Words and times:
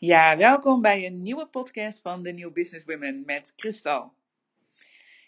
Ja, 0.00 0.36
welkom 0.36 0.80
bij 0.80 1.06
een 1.06 1.22
nieuwe 1.22 1.46
podcast 1.46 2.00
van 2.00 2.22
de 2.22 2.32
New 2.32 2.52
Business 2.52 2.84
Women 2.84 3.22
met 3.26 3.52
Kristal. 3.56 4.12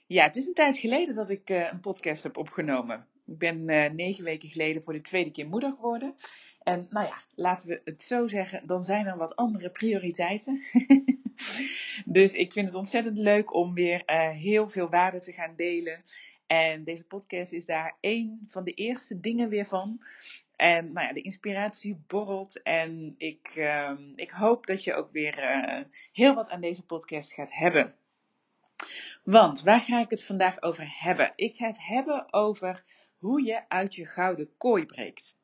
Ja, 0.06 0.24
het 0.24 0.36
is 0.36 0.46
een 0.46 0.54
tijd 0.54 0.78
geleden 0.78 1.14
dat 1.14 1.30
ik 1.30 1.50
uh, 1.50 1.70
een 1.72 1.80
podcast 1.80 2.22
heb 2.22 2.36
opgenomen. 2.36 3.06
Ik 3.26 3.38
ben 3.38 3.68
uh, 3.68 3.90
negen 3.90 4.24
weken 4.24 4.48
geleden 4.48 4.82
voor 4.82 4.92
de 4.92 5.00
tweede 5.00 5.30
keer 5.30 5.46
moeder 5.46 5.72
geworden. 5.72 6.14
En 6.62 6.86
nou 6.90 7.06
ja, 7.06 7.22
laten 7.34 7.68
we 7.68 7.80
het 7.84 8.02
zo 8.02 8.28
zeggen, 8.28 8.66
dan 8.66 8.84
zijn 8.84 9.06
er 9.06 9.16
wat 9.16 9.36
andere 9.36 9.70
prioriteiten. 9.70 10.62
dus 12.04 12.32
ik 12.32 12.52
vind 12.52 12.66
het 12.66 12.74
ontzettend 12.74 13.18
leuk 13.18 13.54
om 13.54 13.74
weer 13.74 14.02
uh, 14.06 14.28
heel 14.28 14.68
veel 14.68 14.88
waarde 14.88 15.18
te 15.18 15.32
gaan 15.32 15.54
delen. 15.56 16.00
En 16.46 16.84
deze 16.84 17.04
podcast 17.04 17.52
is 17.52 17.66
daar 17.66 17.96
één 18.00 18.46
van 18.48 18.64
de 18.64 18.74
eerste 18.74 19.20
dingen 19.20 19.48
weer 19.48 19.66
van. 19.66 20.00
En 20.62 20.92
nou 20.92 21.06
ja, 21.06 21.12
de 21.12 21.22
inspiratie 21.22 22.04
borrelt. 22.06 22.62
En 22.62 23.14
ik, 23.18 23.52
uh, 23.56 23.92
ik 24.14 24.30
hoop 24.30 24.66
dat 24.66 24.84
je 24.84 24.94
ook 24.94 25.12
weer 25.12 25.38
uh, 25.38 25.84
heel 26.12 26.34
wat 26.34 26.50
aan 26.50 26.60
deze 26.60 26.86
podcast 26.86 27.32
gaat 27.32 27.52
hebben. 27.52 27.94
Want 29.24 29.62
waar 29.62 29.80
ga 29.80 30.00
ik 30.00 30.10
het 30.10 30.24
vandaag 30.24 30.62
over 30.62 30.84
hebben? 30.98 31.32
Ik 31.36 31.56
ga 31.56 31.66
het 31.66 31.86
hebben 31.86 32.32
over 32.32 32.84
hoe 33.18 33.42
je 33.42 33.68
uit 33.68 33.94
je 33.94 34.06
gouden 34.06 34.56
kooi 34.56 34.86
breekt. 34.86 35.36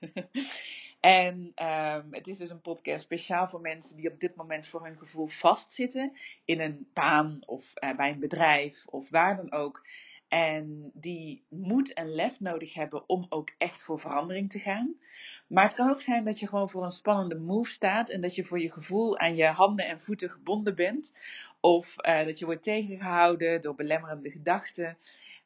en 1.00 1.52
um, 1.62 2.06
het 2.10 2.26
is 2.26 2.36
dus 2.36 2.50
een 2.50 2.60
podcast 2.60 3.04
speciaal 3.04 3.48
voor 3.48 3.60
mensen 3.60 3.96
die 3.96 4.12
op 4.12 4.20
dit 4.20 4.34
moment 4.34 4.66
voor 4.66 4.84
hun 4.84 4.98
gevoel 4.98 5.26
vastzitten 5.26 6.12
in 6.44 6.60
een 6.60 6.88
baan 6.92 7.38
of 7.46 7.72
uh, 7.74 7.96
bij 7.96 8.10
een 8.10 8.20
bedrijf 8.20 8.86
of 8.86 9.10
waar 9.10 9.36
dan 9.36 9.52
ook. 9.52 9.86
En 10.36 10.90
die 10.94 11.44
moed 11.48 11.92
en 11.92 12.14
lef 12.14 12.40
nodig 12.40 12.74
hebben 12.74 13.08
om 13.08 13.26
ook 13.28 13.50
echt 13.58 13.82
voor 13.82 14.00
verandering 14.00 14.50
te 14.50 14.58
gaan. 14.58 14.94
Maar 15.46 15.64
het 15.64 15.74
kan 15.74 15.90
ook 15.90 16.00
zijn 16.00 16.24
dat 16.24 16.38
je 16.38 16.48
gewoon 16.48 16.70
voor 16.70 16.84
een 16.84 16.90
spannende 16.90 17.38
move 17.38 17.70
staat 17.70 18.08
en 18.08 18.20
dat 18.20 18.34
je 18.34 18.44
voor 18.44 18.60
je 18.60 18.72
gevoel 18.72 19.18
aan 19.18 19.36
je 19.36 19.46
handen 19.46 19.86
en 19.86 20.00
voeten 20.00 20.30
gebonden 20.30 20.74
bent. 20.74 21.14
Of 21.60 21.94
uh, 21.98 22.24
dat 22.24 22.38
je 22.38 22.44
wordt 22.44 22.62
tegengehouden 22.62 23.60
door 23.60 23.74
belemmerende 23.74 24.30
gedachten. 24.30 24.98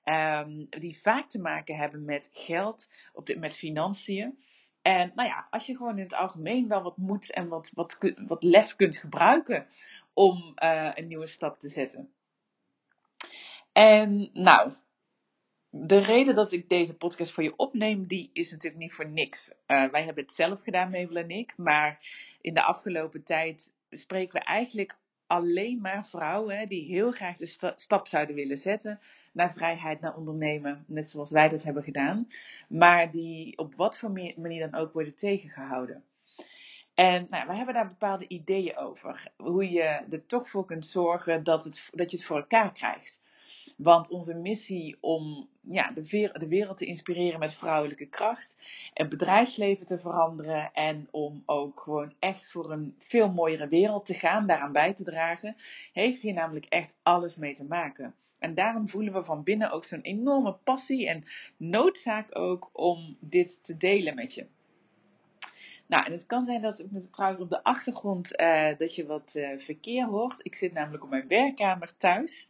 Um, 0.05 0.66
die 0.70 1.00
vaak 1.02 1.30
te 1.30 1.41
maken 1.41 1.77
hebben 1.77 2.05
met 2.05 2.28
geld, 2.33 2.88
op 3.12 3.34
met 3.36 3.56
financiën. 3.56 4.38
En 4.83 5.12
nou 5.14 5.28
ja, 5.28 5.46
als 5.50 5.66
je 5.66 5.77
gewoon 5.77 5.96
in 5.96 6.05
het 6.05 6.14
algemeen 6.14 6.68
wel 6.68 6.83
wat 6.83 6.96
moed 6.96 7.33
en 7.33 7.48
wat, 7.48 7.72
wat, 7.74 8.42
lef 8.42 8.77
kunt 8.77 8.96
gebruiken 8.96 9.66
om 10.12 10.55
uh, 10.62 10.91
een 10.94 11.06
nieuwe 11.06 11.27
stap 11.27 11.58
te 11.58 11.68
zetten. 11.68 12.12
En 13.72 14.30
nou, 14.32 14.72
de 15.70 15.98
reden 15.98 16.34
dat 16.34 16.52
ik 16.52 16.68
deze 16.68 16.96
podcast 16.96 17.32
voor 17.32 17.42
je 17.42 17.56
opneem, 17.56 18.06
die 18.06 18.30
is 18.32 18.50
natuurlijk 18.50 18.82
niet 18.82 18.94
voor 18.94 19.08
niks. 19.08 19.50
Uh, 19.50 19.90
wij 19.90 20.04
hebben 20.04 20.24
het 20.24 20.32
zelf 20.32 20.62
gedaan, 20.62 20.90
Mabel 20.90 21.16
en 21.16 21.30
ik. 21.30 21.56
Maar 21.56 21.98
in 22.40 22.54
de 22.54 22.62
afgelopen 22.62 23.24
tijd 23.24 23.72
spreken 23.90 24.32
we 24.32 24.44
eigenlijk 24.44 24.98
alleen 25.27 25.80
maar 25.80 26.06
vrouwen 26.06 26.68
die 26.68 26.84
heel 26.84 27.10
graag 27.10 27.36
de 27.36 27.46
sta 27.46 27.72
stap 27.77 28.06
zouden 28.06 28.34
willen 28.34 28.58
zetten 28.58 29.00
naar 29.32 29.52
vrijheid, 29.52 30.00
naar 30.00 30.16
ondernemen. 30.16 30.84
Net 30.86 31.10
zoals 31.10 31.30
wij 31.30 31.48
dat 31.48 31.62
hebben 31.62 31.82
gedaan. 31.82 32.28
Maar 32.68 33.10
die 33.10 33.58
op 33.58 33.74
wat 33.74 33.98
voor 33.98 34.10
manier 34.10 34.70
dan 34.70 34.80
ook 34.80 34.92
worden 34.92 35.16
tegengehouden. 35.16 36.05
En 36.94 37.27
nou, 37.30 37.46
we 37.46 37.55
hebben 37.55 37.74
daar 37.74 37.88
bepaalde 37.88 38.28
ideeën 38.28 38.77
over. 38.77 39.32
Hoe 39.36 39.70
je 39.70 39.82
er 39.82 40.27
toch 40.27 40.50
voor 40.50 40.64
kunt 40.64 40.86
zorgen 40.86 41.42
dat, 41.44 41.64
het, 41.64 41.88
dat 41.92 42.10
je 42.10 42.16
het 42.16 42.27
voor 42.27 42.36
elkaar 42.36 42.72
krijgt. 42.72 43.19
Want 43.83 44.09
onze 44.09 44.34
missie 44.34 44.97
om 45.00 45.48
ja, 45.61 45.91
de, 45.91 46.47
wereld 46.48 46.78
te 46.78 46.86
inspireren 46.86 47.39
met 47.39 47.55
vrouwelijke 47.55 48.06
kracht, 48.06 48.56
het 48.95 49.09
bedrijfsleven 49.09 49.86
te 49.86 49.98
veranderen 49.98 50.70
en 50.73 51.09
om 51.11 51.42
ook 51.47 51.81
gewoon 51.81 52.12
echt 52.19 52.51
voor 52.51 52.73
een 52.73 52.95
veel 52.98 53.31
mooiere 53.33 53.69
wereld 53.69 54.06
te 54.06 54.14
gaan, 54.14 54.47
daaraan 54.47 54.73
bij 54.73 54.95
te 54.95 55.05
dragen, 55.05 55.56
heeft 55.92 56.23
hier 56.23 56.33
namelijk 56.34 56.67
echt 56.67 56.98
alles 57.03 57.36
mee 57.36 57.55
te 57.55 57.64
maken. 57.64 58.14
En 58.39 58.55
daarom 58.55 58.89
voelen 58.89 59.12
we 59.12 59.25
van 59.25 59.42
binnen 59.42 59.70
ook 59.70 59.84
zo'n 59.84 60.01
enorme 60.01 60.52
passie 60.64 61.08
en 61.08 61.23
noodzaak 61.57 62.39
ook 62.39 62.70
om 62.73 63.17
dit 63.20 63.64
te 63.64 63.77
delen 63.77 64.14
met 64.14 64.35
je. 64.35 64.46
Nou, 65.86 66.05
en 66.05 66.13
het 66.13 66.27
kan 66.27 66.45
zijn 66.45 66.63
dat 66.63 66.85
trouwens 67.11 67.42
op 67.42 67.51
de 67.51 67.63
achtergrond 67.63 68.40
uh, 68.40 68.69
dat 68.79 68.95
je 68.95 69.07
wat 69.07 69.33
uh, 69.36 69.58
verkeer 69.58 70.07
hoort. 70.07 70.35
Ik 70.39 70.55
zit 70.55 70.73
namelijk 70.73 71.02
op 71.02 71.11
mijn 71.11 71.29
werkkamer 71.29 71.96
thuis. 71.96 72.48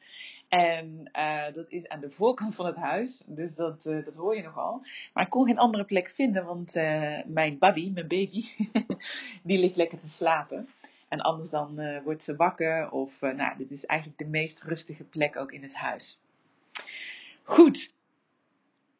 En 0.50 1.10
uh, 1.16 1.54
dat 1.54 1.66
is 1.68 1.88
aan 1.88 2.00
de 2.00 2.10
voorkant 2.10 2.54
van 2.54 2.66
het 2.66 2.76
huis, 2.76 3.22
dus 3.26 3.54
dat, 3.54 3.86
uh, 3.86 4.04
dat 4.04 4.14
hoor 4.14 4.36
je 4.36 4.42
nogal. 4.42 4.82
Maar 5.12 5.24
ik 5.24 5.30
kon 5.30 5.46
geen 5.46 5.58
andere 5.58 5.84
plek 5.84 6.10
vinden, 6.10 6.44
want 6.44 6.76
uh, 6.76 7.18
mijn 7.26 7.58
buddy, 7.58 7.90
mijn 7.90 8.08
baby, 8.08 8.44
die 9.42 9.58
ligt 9.58 9.76
lekker 9.76 9.98
te 9.98 10.08
slapen. 10.08 10.68
En 11.08 11.20
anders 11.20 11.50
dan 11.50 12.02
wordt 12.04 12.22
ze 12.22 12.36
wakker 12.36 12.90
of, 12.90 13.20
nou, 13.20 13.56
dit 13.56 13.70
is 13.70 13.86
eigenlijk 13.86 14.18
de 14.20 14.26
meest 14.26 14.62
rustige 14.62 15.04
plek 15.04 15.36
ook 15.36 15.52
in 15.52 15.62
het 15.62 15.74
huis. 15.74 16.18
Goed, 17.42 17.94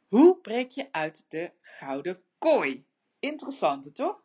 hoe 0.08 0.36
breek 0.36 0.70
je 0.70 0.88
uit 0.90 1.24
de 1.28 1.50
gouden 1.60 2.20
kooi? 2.38 2.84
Interessant, 3.18 3.94
toch? 3.94 4.24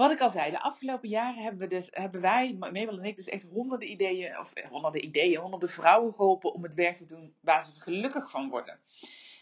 Wat 0.00 0.10
ik 0.10 0.20
al 0.20 0.30
zei, 0.30 0.50
de 0.50 0.60
afgelopen 0.60 1.08
jaren 1.08 1.42
hebben, 1.42 1.60
we 1.60 1.74
dus, 1.74 1.88
hebben 1.90 2.20
wij, 2.20 2.56
Mabel 2.58 2.98
en 2.98 3.04
ik, 3.04 3.16
dus 3.16 3.28
echt 3.28 3.42
honderden 3.42 3.90
ideeën, 3.90 4.38
of 4.38 4.52
honderden 4.68 5.04
ideeën, 5.04 5.40
honderden 5.40 5.68
vrouwen 5.68 6.12
geholpen 6.12 6.52
om 6.52 6.62
het 6.62 6.74
werk 6.74 6.96
te 6.96 7.06
doen 7.06 7.34
waar 7.40 7.64
ze 7.64 7.80
gelukkig 7.80 8.30
van 8.30 8.48
worden. 8.48 8.78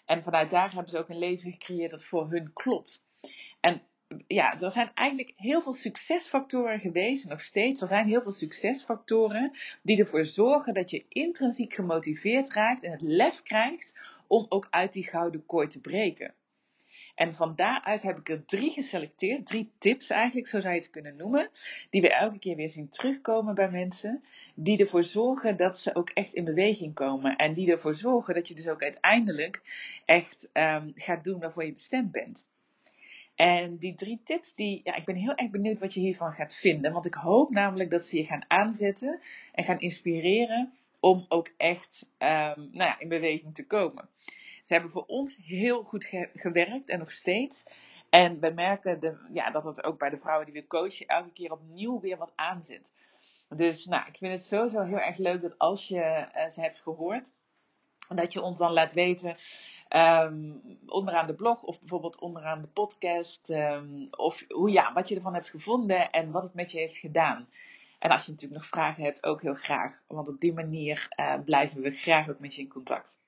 En 0.04 0.22
vanuit 0.22 0.50
daar 0.50 0.72
hebben 0.72 0.90
ze 0.90 0.98
ook 0.98 1.08
een 1.08 1.18
leven 1.18 1.52
gecreëerd 1.52 1.90
dat 1.90 2.04
voor 2.04 2.30
hun 2.30 2.52
klopt. 2.52 3.02
En 3.60 3.82
ja, 4.26 4.60
er 4.60 4.70
zijn 4.70 4.90
eigenlijk 4.94 5.32
heel 5.36 5.62
veel 5.62 5.72
succesfactoren 5.72 6.80
geweest, 6.80 7.28
nog 7.28 7.40
steeds. 7.40 7.80
Er 7.80 7.88
zijn 7.88 8.06
heel 8.06 8.22
veel 8.22 8.32
succesfactoren 8.32 9.56
die 9.82 9.98
ervoor 9.98 10.24
zorgen 10.24 10.74
dat 10.74 10.90
je 10.90 11.04
intrinsiek 11.08 11.74
gemotiveerd 11.74 12.52
raakt 12.52 12.82
en 12.82 12.90
het 12.90 13.02
lef 13.02 13.42
krijgt 13.42 13.98
om 14.26 14.46
ook 14.48 14.66
uit 14.70 14.92
die 14.92 15.08
gouden 15.08 15.46
kooi 15.46 15.68
te 15.68 15.80
breken. 15.80 16.34
En 17.18 17.34
van 17.34 17.52
daaruit 17.56 18.02
heb 18.02 18.18
ik 18.18 18.28
er 18.28 18.44
drie 18.44 18.70
geselecteerd, 18.70 19.46
drie 19.46 19.70
tips 19.78 20.10
eigenlijk, 20.10 20.46
zo 20.46 20.60
zou 20.60 20.74
je 20.74 20.80
het 20.80 20.90
kunnen 20.90 21.16
noemen, 21.16 21.50
die 21.90 22.00
we 22.00 22.14
elke 22.14 22.38
keer 22.38 22.56
weer 22.56 22.68
zien 22.68 22.88
terugkomen 22.88 23.54
bij 23.54 23.70
mensen, 23.70 24.24
die 24.54 24.78
ervoor 24.78 25.04
zorgen 25.04 25.56
dat 25.56 25.78
ze 25.78 25.94
ook 25.94 26.10
echt 26.10 26.34
in 26.34 26.44
beweging 26.44 26.94
komen 26.94 27.36
en 27.36 27.54
die 27.54 27.70
ervoor 27.70 27.94
zorgen 27.94 28.34
dat 28.34 28.48
je 28.48 28.54
dus 28.54 28.68
ook 28.68 28.82
uiteindelijk 28.82 29.62
echt 30.04 30.48
um, 30.52 30.92
gaat 30.94 31.24
doen 31.24 31.40
waarvoor 31.40 31.64
je 31.64 31.72
bestemd 31.72 32.12
bent. 32.12 32.46
En 33.34 33.76
die 33.76 33.94
drie 33.94 34.20
tips, 34.24 34.54
die, 34.54 34.80
ja, 34.84 34.96
ik 34.96 35.04
ben 35.04 35.16
heel 35.16 35.34
erg 35.34 35.50
benieuwd 35.50 35.78
wat 35.78 35.94
je 35.94 36.00
hiervan 36.00 36.32
gaat 36.32 36.54
vinden, 36.54 36.92
want 36.92 37.06
ik 37.06 37.14
hoop 37.14 37.50
namelijk 37.50 37.90
dat 37.90 38.04
ze 38.04 38.16
je 38.16 38.24
gaan 38.24 38.44
aanzetten 38.48 39.20
en 39.52 39.64
gaan 39.64 39.80
inspireren 39.80 40.72
om 41.00 41.26
ook 41.28 41.50
echt 41.56 42.06
um, 42.18 42.28
nou 42.28 42.70
ja, 42.72 42.98
in 42.98 43.08
beweging 43.08 43.54
te 43.54 43.66
komen. 43.66 44.08
Ze 44.68 44.74
hebben 44.74 44.92
voor 44.92 45.04
ons 45.06 45.36
heel 45.36 45.82
goed 45.82 46.04
ge 46.04 46.28
gewerkt 46.34 46.88
en 46.88 46.98
nog 46.98 47.10
steeds. 47.10 47.64
En 48.10 48.40
we 48.40 48.50
merken 48.50 49.00
de, 49.00 49.26
ja, 49.32 49.50
dat 49.50 49.64
het 49.64 49.84
ook 49.84 49.98
bij 49.98 50.10
de 50.10 50.18
vrouwen 50.18 50.46
die 50.46 50.54
we 50.54 50.66
coachen 50.66 51.06
elke 51.06 51.32
keer 51.32 51.52
opnieuw 51.52 52.00
weer 52.00 52.16
wat 52.16 52.32
aanzet. 52.34 52.92
Dus 53.48 53.84
nou, 53.86 54.06
ik 54.06 54.16
vind 54.16 54.32
het 54.32 54.44
sowieso 54.44 54.82
heel 54.82 54.98
erg 54.98 55.16
leuk 55.16 55.42
dat 55.42 55.58
als 55.58 55.88
je 55.88 56.28
uh, 56.36 56.48
ze 56.48 56.60
hebt 56.60 56.80
gehoord, 56.80 57.32
dat 58.08 58.32
je 58.32 58.42
ons 58.42 58.58
dan 58.58 58.72
laat 58.72 58.92
weten 58.92 59.36
um, 59.90 60.62
onderaan 60.86 61.26
de 61.26 61.34
blog 61.34 61.62
of 61.62 61.78
bijvoorbeeld 61.78 62.18
onderaan 62.18 62.60
de 62.60 62.68
podcast. 62.68 63.48
Um, 63.48 64.08
of 64.10 64.44
hoe, 64.48 64.70
ja, 64.70 64.92
wat 64.92 65.08
je 65.08 65.14
ervan 65.14 65.34
hebt 65.34 65.50
gevonden 65.50 66.10
en 66.10 66.30
wat 66.30 66.42
het 66.42 66.54
met 66.54 66.70
je 66.70 66.78
heeft 66.78 66.96
gedaan. 66.96 67.48
En 67.98 68.10
als 68.10 68.24
je 68.24 68.30
natuurlijk 68.30 68.60
nog 68.60 68.70
vragen 68.70 69.04
hebt, 69.04 69.24
ook 69.24 69.42
heel 69.42 69.54
graag. 69.54 70.02
Want 70.06 70.28
op 70.28 70.40
die 70.40 70.52
manier 70.52 71.08
uh, 71.16 71.34
blijven 71.44 71.80
we 71.80 71.90
graag 71.90 72.28
ook 72.28 72.38
met 72.38 72.54
je 72.54 72.62
in 72.62 72.68
contact. 72.68 73.18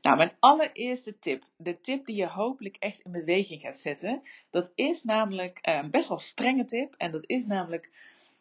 Nou, 0.00 0.16
mijn 0.16 0.32
allereerste 0.38 1.18
tip, 1.18 1.44
de 1.56 1.80
tip 1.80 2.06
die 2.06 2.16
je 2.16 2.26
hopelijk 2.26 2.76
echt 2.76 3.00
in 3.00 3.12
beweging 3.12 3.60
gaat 3.60 3.78
zetten, 3.78 4.22
dat 4.50 4.72
is 4.74 5.02
namelijk 5.02 5.58
een 5.62 5.84
uh, 5.84 5.90
best 5.90 6.08
wel 6.08 6.18
strenge 6.18 6.64
tip. 6.64 6.94
En 6.96 7.10
dat 7.10 7.24
is 7.26 7.46
namelijk, 7.46 7.90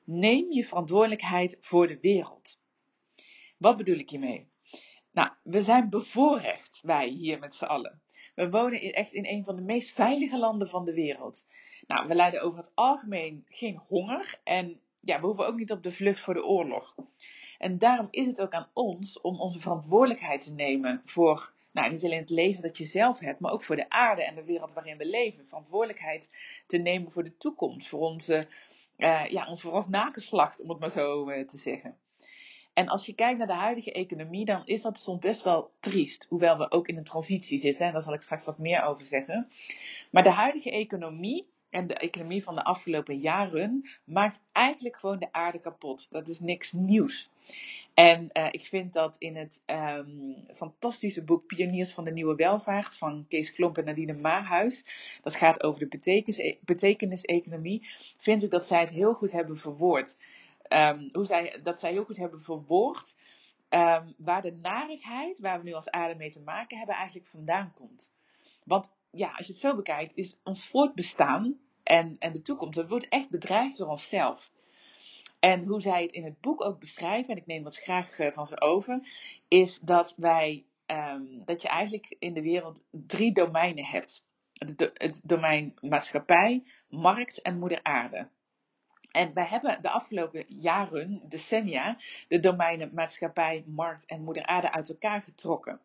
neem 0.03 0.51
je 0.51 0.65
verantwoordelijkheid 0.65 1.57
voor 1.59 1.88
de 1.88 2.00
wereld. 2.01 2.59
Wat 3.57 3.77
bedoel 3.77 3.97
ik 3.97 4.09
hiermee? 4.09 4.47
Nou, 5.12 5.29
we 5.44 5.62
zijn 5.62 5.89
bevoorrecht, 5.89 6.79
wij 6.83 7.07
hier 7.07 7.39
met 7.39 7.56
z'n 7.56 7.65
allen. 7.65 8.01
We 8.35 8.50
wonen 8.50 8.94
echt 8.94 9.13
in 9.13 9.25
een 9.25 9.44
van 9.44 9.56
de 9.56 9.62
meest 9.62 9.94
veilige 9.94 10.38
landen 10.38 10.68
van 10.68 10.85
de 10.85 10.94
wereld. 10.94 11.45
Nou, 11.88 12.07
we 12.07 12.15
lijden 12.15 12.41
over 12.41 12.57
het 12.57 12.71
algemeen 12.74 13.45
geen 13.47 13.81
honger 13.88 14.39
en 14.44 14.79
ja, 15.00 15.19
we 15.19 15.25
hoeven 15.25 15.47
ook 15.47 15.57
niet 15.57 15.71
op 15.71 15.83
de 15.83 15.91
vlucht 15.91 16.19
voor 16.19 16.33
de 16.33 16.45
oorlog. 16.45 16.95
En 17.57 17.77
daarom 17.77 18.07
is 18.12 18.25
het 18.25 18.41
ook 18.41 18.51
aan 18.51 18.69
ons 18.74 19.21
om 19.21 19.39
onze 19.39 19.59
verantwoordelijkheid 19.59 20.41
te 20.41 20.53
nemen 20.53 21.01
voor 21.06 21.53
nou, 21.75 21.92
niet 21.92 22.04
alleen 22.04 22.19
het 22.19 22.30
leven 22.30 22.62
dat 22.62 22.77
je 22.77 22.86
zelf 22.86 23.19
hebt, 23.19 23.39
maar 23.39 23.51
ook 23.51 23.63
voor 23.63 23.75
de 23.75 23.89
aarde 23.89 24.24
en 24.24 24.36
de 24.36 24.44
wereld 24.44 24.74
waarin 24.74 24.98
we 24.98 25.06
leven. 25.06 25.48
Verantwoordelijkheid 25.48 26.30
te 26.68 26.77
nemen 26.77 27.12
voor 27.12 27.24
de 27.24 27.38
toekomst, 27.38 27.88
voor 27.88 28.00
onze, 28.00 28.48
uh, 28.98 29.25
ja, 29.25 29.48
ons, 29.48 29.62
voor 29.62 29.72
ons 29.72 29.88
nageslacht, 29.88 30.62
om 30.62 30.69
het 30.69 30.80
maar 30.80 30.92
zo 30.92 31.30
uh, 31.30 31.48
te 31.48 31.57
zeggen. 31.57 31.98
En 32.74 32.88
als 32.88 33.06
je 33.06 33.16
kijkt 33.16 33.38
naar 33.38 33.48
de 33.48 33.54
huidige 33.54 33.92
economie, 33.92 34.45
dan 34.45 34.62
is 34.66 34.81
dat 34.81 35.00
soms 35.00 35.19
best 35.19 35.44
wel 35.44 35.72
triest. 35.80 36.25
Hoewel 36.30 36.57
we 36.57 36.72
ook 36.72 36.88
in 36.88 36.98
een 36.98 37.04
transitie 37.04 37.60
zitten, 37.60 37.86
en 37.86 37.92
daar 37.92 38.01
zal 38.01 38.13
ik 38.13 38.22
straks 38.22 38.45
wat 38.45 38.57
meer 38.57 38.83
over 38.83 39.06
zeggen. 39.06 39.48
Maar 40.12 40.24
de 40.24 40.31
huidige 40.31 40.72
economie 40.72 41.48
en 41.75 41.88
de 41.88 41.94
economie 41.94 42.44
van 42.44 42.56
de 42.56 42.63
afgelopen 42.63 43.18
jaren 43.18 43.89
maakt 44.04 44.39
eigenlijk 44.51 44.98
gewoon 44.98 45.19
de 45.19 45.31
aarde 45.31 45.60
kapot. 45.60 46.07
Dat 46.12 46.27
is 46.27 46.39
niks 46.39 46.72
nieuws. 46.72 47.30
En 47.94 48.30
uh, 48.33 48.48
ik 48.51 48.66
vind 48.66 48.94
dat 48.94 49.16
in 49.18 49.36
het 49.36 49.63
um, 49.66 50.45
fantastische 50.54 51.24
boek 51.24 51.45
Pioniers 51.45 51.94
van 51.94 52.04
de 52.04 52.12
Nieuwe 52.12 52.36
Welvaart 52.36 52.98
van 52.98 53.25
Kees 53.27 53.54
Klomp 53.54 53.77
en 53.77 53.86
Nadine 53.86 54.13
Maarhuis, 54.13 54.86
dat 55.22 55.36
gaat 55.36 55.63
over 55.63 55.80
de 55.80 55.88
betekenis, 55.88 56.56
betekenis-economie, 56.62 57.88
vind 58.18 58.44
ik 58.44 58.50
dat 58.50 58.66
zij 58.66 58.80
het 58.80 58.89
heel 58.89 59.13
goed 59.13 59.31
hebben 59.31 59.57
verwoord. 59.57 60.18
Um, 60.69 61.10
hoe 61.12 61.25
zij, 61.25 61.60
dat 61.63 61.80
zij 61.80 61.92
heel 61.92 62.04
goed 62.04 62.18
hebben 62.18 62.42
verwoord 62.42 63.16
um, 63.69 64.13
waar 64.18 64.42
de 64.42 64.57
narigheid, 64.62 65.39
waar 65.39 65.57
we 65.57 65.66
nu 65.66 65.74
als 65.74 65.89
aarde 65.89 66.16
mee 66.16 66.31
te 66.31 66.42
maken 66.42 66.77
hebben, 66.77 66.95
eigenlijk 66.95 67.27
vandaan 67.27 67.74
komt. 67.74 68.13
Want 68.63 68.94
ja, 69.12 69.31
als 69.31 69.48
je 69.48 69.51
het 69.51 69.62
zo 69.62 69.75
bekijkt, 69.75 70.12
is 70.16 70.39
ons 70.44 70.68
voortbestaan 70.68 71.60
en, 71.85 72.15
en 72.19 72.33
de 72.33 72.41
toekomst, 72.41 72.75
dat 72.75 72.89
wordt 72.89 73.07
echt 73.07 73.29
bedreigd 73.29 73.77
door 73.77 73.89
onszelf. 73.89 74.51
En 75.39 75.63
hoe 75.63 75.81
zij 75.81 76.03
het 76.03 76.11
in 76.11 76.23
het 76.23 76.41
boek 76.41 76.61
ook 76.61 76.79
beschrijven, 76.79 77.29
en 77.29 77.37
ik 77.37 77.45
neem 77.45 77.63
dat 77.63 77.77
graag 77.77 78.19
eh, 78.19 78.31
van 78.31 78.47
ze 78.47 78.61
over, 78.61 79.07
is 79.47 79.79
dat 79.79 80.13
wij, 80.17 80.65
um, 80.85 81.41
dat 81.45 81.61
je 81.61 81.67
eigenlijk 81.67 82.15
in 82.19 82.33
de 82.33 82.41
wereld 82.41 82.83
drie 82.89 83.31
domeinen 83.31 83.85
hebt. 83.85 84.23
Het, 84.53 84.91
het 84.93 85.21
domein 85.23 85.73
maatschappij, 85.81 86.63
markt 86.89 87.41
en 87.41 87.59
moeder 87.59 87.83
aarde. 87.83 88.27
En 89.15 89.33
wij 89.33 89.45
hebben 89.45 89.81
de 89.81 89.89
afgelopen 89.89 90.45
jaren, 90.47 91.21
decennia, 91.29 91.97
de 92.27 92.39
domeinen 92.39 92.91
maatschappij, 92.94 93.63
markt 93.67 94.06
en 94.06 94.23
moeder 94.23 94.45
aarde 94.45 94.71
uit 94.71 94.89
elkaar 94.89 95.21
getrokken. 95.21 95.79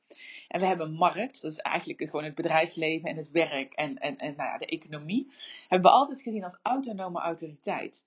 En 0.49 0.61
we 0.61 0.67
hebben 0.67 0.93
markt, 0.93 1.43
dat 1.43 1.53
is 1.53 1.59
eigenlijk 1.59 2.00
gewoon 2.05 2.25
het 2.25 2.35
bedrijfsleven 2.35 3.09
en 3.09 3.17
het 3.17 3.31
werk 3.31 3.73
en, 3.73 3.99
en, 3.99 4.19
en 4.19 4.35
nou 4.37 4.49
ja, 4.49 4.59
de 4.59 4.67
economie, 4.67 5.31
hebben 5.69 5.91
we 5.91 5.97
altijd 5.97 6.23
gezien 6.23 6.44
als 6.44 6.59
autonome 6.62 7.21
autoriteit. 7.21 8.05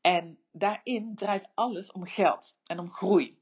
En 0.00 0.38
daarin 0.52 1.14
draait 1.14 1.48
alles 1.54 1.92
om 1.92 2.06
geld 2.06 2.56
en 2.66 2.78
om 2.78 2.90
groei. 2.90 3.38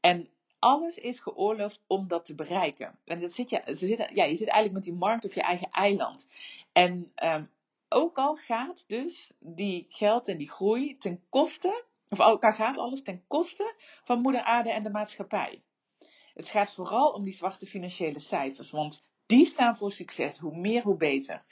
En 0.00 0.28
alles 0.58 0.98
is 0.98 1.20
geoorloofd 1.20 1.80
om 1.86 2.08
dat 2.08 2.24
te 2.24 2.34
bereiken. 2.34 2.98
En 3.04 3.20
dat 3.20 3.32
zit 3.32 3.50
je, 3.50 3.62
zit, 3.66 4.08
ja, 4.14 4.24
je 4.24 4.36
zit 4.36 4.48
eigenlijk 4.48 4.72
met 4.72 4.84
die 4.84 4.94
markt 4.94 5.24
op 5.24 5.32
je 5.32 5.42
eigen 5.42 5.68
eiland. 5.70 6.26
En 6.72 7.12
um, 7.22 7.50
ook 7.88 8.16
al 8.16 8.36
gaat 8.36 8.88
dus 8.88 9.32
die 9.40 9.86
geld 9.88 10.28
en 10.28 10.36
die 10.36 10.50
groei 10.50 10.96
ten 10.98 11.22
koste, 11.28 11.84
of 12.08 12.20
ook 12.20 12.44
al 12.44 12.52
gaat 12.52 12.78
alles 12.78 13.02
ten 13.02 13.24
koste 13.26 13.74
van 14.04 14.20
moeder 14.20 14.42
aarde 14.42 14.72
en 14.72 14.82
de 14.82 14.90
maatschappij. 14.90 15.62
Het 16.34 16.48
gaat 16.48 16.74
vooral 16.74 17.12
om 17.12 17.24
die 17.24 17.32
zwarte 17.32 17.66
financiële 17.66 18.18
cijfers, 18.18 18.70
want 18.70 19.04
die 19.26 19.44
staan 19.44 19.76
voor 19.76 19.92
succes. 19.92 20.38
Hoe 20.38 20.56
meer, 20.56 20.82
hoe 20.82 20.96
beter. 20.96 21.44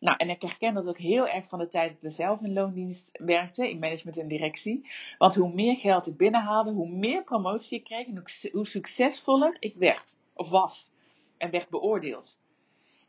Nou, 0.00 0.16
en 0.16 0.30
ik 0.30 0.42
herken 0.42 0.74
dat 0.74 0.86
ook 0.86 0.98
heel 0.98 1.28
erg 1.28 1.48
van 1.48 1.58
de 1.58 1.68
tijd 1.68 1.92
dat 1.92 2.00
we 2.00 2.08
zelf 2.08 2.40
in 2.40 2.52
loondienst 2.52 3.18
werkten, 3.24 3.68
in 3.68 3.78
management 3.78 4.18
en 4.18 4.28
directie. 4.28 4.90
Want 5.18 5.34
hoe 5.34 5.52
meer 5.54 5.76
geld 5.76 6.06
ik 6.06 6.16
binnenhaalde, 6.16 6.70
hoe 6.70 6.88
meer 6.88 7.24
promotie 7.24 7.78
ik 7.78 7.84
kreeg 7.84 8.06
en 8.06 8.24
hoe 8.52 8.66
succesvoller 8.66 9.56
ik 9.58 9.74
werd, 9.76 10.16
of 10.34 10.48
was, 10.48 10.90
en 11.38 11.50
werd 11.50 11.68
beoordeeld. 11.68 12.38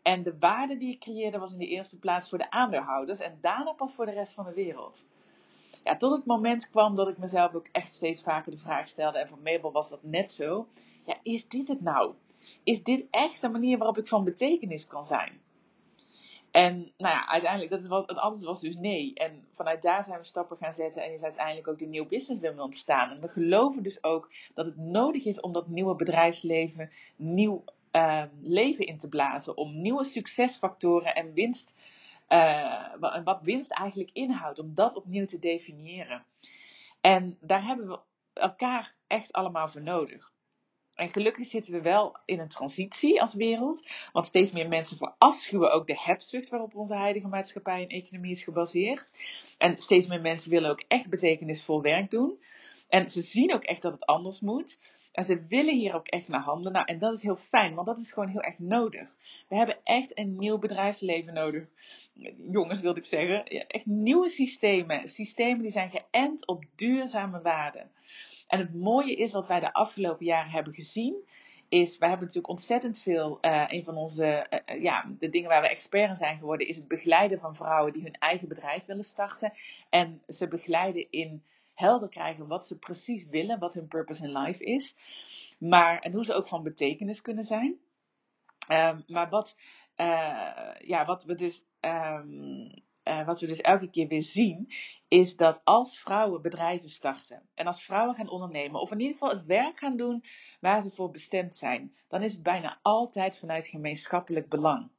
En 0.07 0.23
de 0.23 0.37
waarde 0.39 0.77
die 0.77 0.93
ik 0.93 0.99
creëerde 0.99 1.37
was 1.37 1.51
in 1.51 1.57
de 1.57 1.67
eerste 1.67 1.99
plaats 1.99 2.29
voor 2.29 2.37
de 2.37 2.51
aandeelhouders 2.51 3.19
en 3.19 3.37
daarna 3.41 3.71
pas 3.71 3.93
voor 3.93 4.05
de 4.05 4.11
rest 4.11 4.33
van 4.33 4.45
de 4.45 4.53
wereld. 4.53 5.05
Ja, 5.83 5.97
tot 5.97 6.11
het 6.11 6.25
moment 6.25 6.69
kwam 6.69 6.95
dat 6.95 7.07
ik 7.07 7.17
mezelf 7.17 7.53
ook 7.53 7.67
echt 7.71 7.93
steeds 7.93 8.23
vaker 8.23 8.51
de 8.51 8.57
vraag 8.57 8.87
stelde, 8.87 9.19
en 9.19 9.27
voor 9.27 9.39
Mabel 9.43 9.71
was 9.71 9.89
dat 9.89 10.03
net 10.03 10.31
zo. 10.31 10.67
Ja, 11.05 11.17
is 11.23 11.47
dit 11.47 11.67
het 11.67 11.81
nou? 11.81 12.13
Is 12.63 12.83
dit 12.83 13.05
echt 13.09 13.43
een 13.43 13.51
manier 13.51 13.77
waarop 13.77 13.97
ik 13.97 14.07
van 14.07 14.23
betekenis 14.23 14.87
kan 14.87 15.05
zijn? 15.05 15.41
En 16.51 16.77
nou 16.97 17.13
ja, 17.13 17.27
uiteindelijk, 17.27 17.71
dat 17.71 17.85
was, 17.85 18.03
het 18.05 18.17
antwoord 18.17 18.45
was 18.45 18.61
dus 18.61 18.75
nee. 18.75 19.13
En 19.13 19.47
vanuit 19.55 19.81
daar 19.81 20.03
zijn 20.03 20.19
we 20.19 20.25
stappen 20.25 20.57
gaan 20.57 20.73
zetten 20.73 21.03
en 21.03 21.13
is 21.13 21.23
uiteindelijk 21.23 21.67
ook 21.67 21.77
die 21.77 21.87
nieuwe 21.87 22.07
business 22.07 22.41
willen 22.41 22.63
ontstaan. 22.63 23.11
En 23.11 23.21
we 23.21 23.27
geloven 23.27 23.83
dus 23.83 24.03
ook 24.03 24.31
dat 24.53 24.65
het 24.65 24.77
nodig 24.77 25.25
is 25.25 25.39
om 25.39 25.53
dat 25.53 25.67
nieuwe 25.67 25.95
bedrijfsleven 25.95 26.91
nieuw 27.15 27.63
uh, 27.91 28.23
leven 28.41 28.85
in 28.85 28.97
te 28.97 29.07
blazen. 29.07 29.57
Om 29.57 29.81
nieuwe 29.81 30.05
succesfactoren 30.05 31.15
en 31.15 31.33
winst, 31.33 31.73
uh, 32.29 32.93
wat 33.23 33.41
winst 33.41 33.71
eigenlijk 33.71 34.09
inhoudt, 34.13 34.59
om 34.59 34.75
dat 34.75 34.95
opnieuw 34.95 35.25
te 35.25 35.39
definiëren. 35.39 36.25
En 37.01 37.37
daar 37.41 37.65
hebben 37.65 37.87
we 37.87 37.99
elkaar 38.33 38.95
echt 39.07 39.31
allemaal 39.31 39.67
voor 39.67 39.81
nodig. 39.81 40.31
En 40.97 41.11
gelukkig 41.11 41.45
zitten 41.45 41.73
we 41.73 41.81
wel 41.81 42.17
in 42.25 42.39
een 42.39 42.47
transitie 42.47 43.21
als 43.21 43.33
wereld. 43.33 43.87
Want 44.11 44.25
steeds 44.25 44.51
meer 44.51 44.67
mensen 44.67 44.97
verafschuwen 44.97 45.71
ook 45.71 45.87
de 45.87 45.99
hebzucht 45.99 46.49
waarop 46.49 46.75
onze 46.75 46.93
huidige 46.95 47.27
maatschappij 47.27 47.81
en 47.81 47.87
economie 47.87 48.31
is 48.31 48.43
gebaseerd. 48.43 49.11
En 49.57 49.77
steeds 49.77 50.07
meer 50.07 50.21
mensen 50.21 50.51
willen 50.51 50.69
ook 50.69 50.83
echt 50.87 51.09
betekenisvol 51.09 51.81
werk 51.81 52.09
doen. 52.09 52.39
En 52.87 53.09
ze 53.09 53.21
zien 53.21 53.53
ook 53.53 53.63
echt 53.63 53.81
dat 53.81 53.91
het 53.91 54.05
anders 54.05 54.39
moet. 54.39 54.79
En 55.17 55.23
ze 55.23 55.45
willen 55.47 55.75
hier 55.75 55.95
ook 55.95 56.07
echt 56.07 56.27
naar 56.27 56.41
handelen. 56.41 56.71
Nou, 56.71 56.85
en 56.85 56.99
dat 56.99 57.13
is 57.13 57.21
heel 57.21 57.35
fijn, 57.35 57.73
want 57.73 57.87
dat 57.87 57.99
is 57.99 58.11
gewoon 58.11 58.29
heel 58.29 58.41
erg 58.41 58.59
nodig. 58.59 59.07
We 59.47 59.55
hebben 59.55 59.77
echt 59.83 60.17
een 60.17 60.35
nieuw 60.35 60.57
bedrijfsleven 60.57 61.33
nodig. 61.33 61.67
Jongens, 62.51 62.81
wilde 62.81 62.99
ik 62.99 63.05
zeggen. 63.05 63.45
Echt 63.45 63.85
nieuwe 63.85 64.29
systemen. 64.29 65.07
Systemen 65.07 65.61
die 65.61 65.71
zijn 65.71 65.91
geënt 65.91 66.47
op 66.47 66.63
duurzame 66.75 67.41
waarden. 67.41 67.91
En 68.47 68.59
het 68.59 68.73
mooie 68.73 69.15
is 69.15 69.31
wat 69.31 69.47
wij 69.47 69.59
de 69.59 69.73
afgelopen 69.73 70.25
jaren 70.25 70.51
hebben 70.51 70.73
gezien. 70.73 71.15
Is, 71.69 71.97
wij 71.97 72.09
hebben 72.09 72.27
natuurlijk 72.27 72.53
ontzettend 72.53 72.99
veel. 72.99 73.37
Uh, 73.41 73.63
een 73.67 73.83
van 73.83 73.95
onze. 73.95 74.47
Uh, 74.65 74.81
ja, 74.81 75.05
de 75.19 75.29
dingen 75.29 75.49
waar 75.49 75.61
we 75.61 75.69
expert 75.69 76.09
in 76.09 76.15
zijn 76.15 76.37
geworden. 76.37 76.67
Is 76.67 76.75
het 76.75 76.87
begeleiden 76.87 77.39
van 77.39 77.55
vrouwen 77.55 77.93
die 77.93 78.03
hun 78.03 78.17
eigen 78.19 78.47
bedrijf 78.47 78.85
willen 78.85 79.03
starten. 79.03 79.53
En 79.89 80.21
ze 80.27 80.47
begeleiden 80.47 81.07
in 81.09 81.43
helder 81.77 82.09
krijgen 82.09 82.47
wat 82.47 82.67
ze 82.67 82.77
precies 82.77 83.27
willen, 83.27 83.59
wat 83.59 83.73
hun 83.73 83.87
purpose 83.87 84.23
in 84.23 84.37
life 84.37 84.63
is. 84.63 84.95
Maar, 85.57 85.99
en 85.99 86.11
hoe 86.11 86.25
ze 86.25 86.33
ook 86.33 86.47
van 86.47 86.63
betekenis 86.63 87.21
kunnen 87.21 87.43
zijn. 87.43 87.77
Um, 88.69 89.03
maar 89.07 89.29
wat, 89.29 89.55
uh, 89.97 90.73
ja, 90.79 91.05
wat, 91.05 91.23
we 91.23 91.35
dus, 91.35 91.65
um, 91.81 92.83
uh, 93.03 93.25
wat 93.25 93.39
we 93.39 93.47
dus 93.47 93.61
elke 93.61 93.89
keer 93.89 94.07
weer 94.07 94.23
zien, 94.23 94.71
is 95.07 95.35
dat 95.35 95.61
als 95.63 95.99
vrouwen 95.99 96.41
bedrijven 96.41 96.89
starten 96.89 97.49
en 97.53 97.67
als 97.67 97.83
vrouwen 97.83 98.15
gaan 98.15 98.29
ondernemen, 98.29 98.81
of 98.81 98.91
in 98.91 98.99
ieder 98.99 99.13
geval 99.13 99.29
het 99.29 99.45
werk 99.45 99.77
gaan 99.77 99.97
doen 99.97 100.23
waar 100.59 100.81
ze 100.81 100.91
voor 100.91 101.11
bestemd 101.11 101.55
zijn, 101.55 101.95
dan 102.07 102.23
is 102.23 102.33
het 102.33 102.43
bijna 102.43 102.79
altijd 102.81 103.39
vanuit 103.39 103.67
gemeenschappelijk 103.67 104.49
belang. 104.49 104.89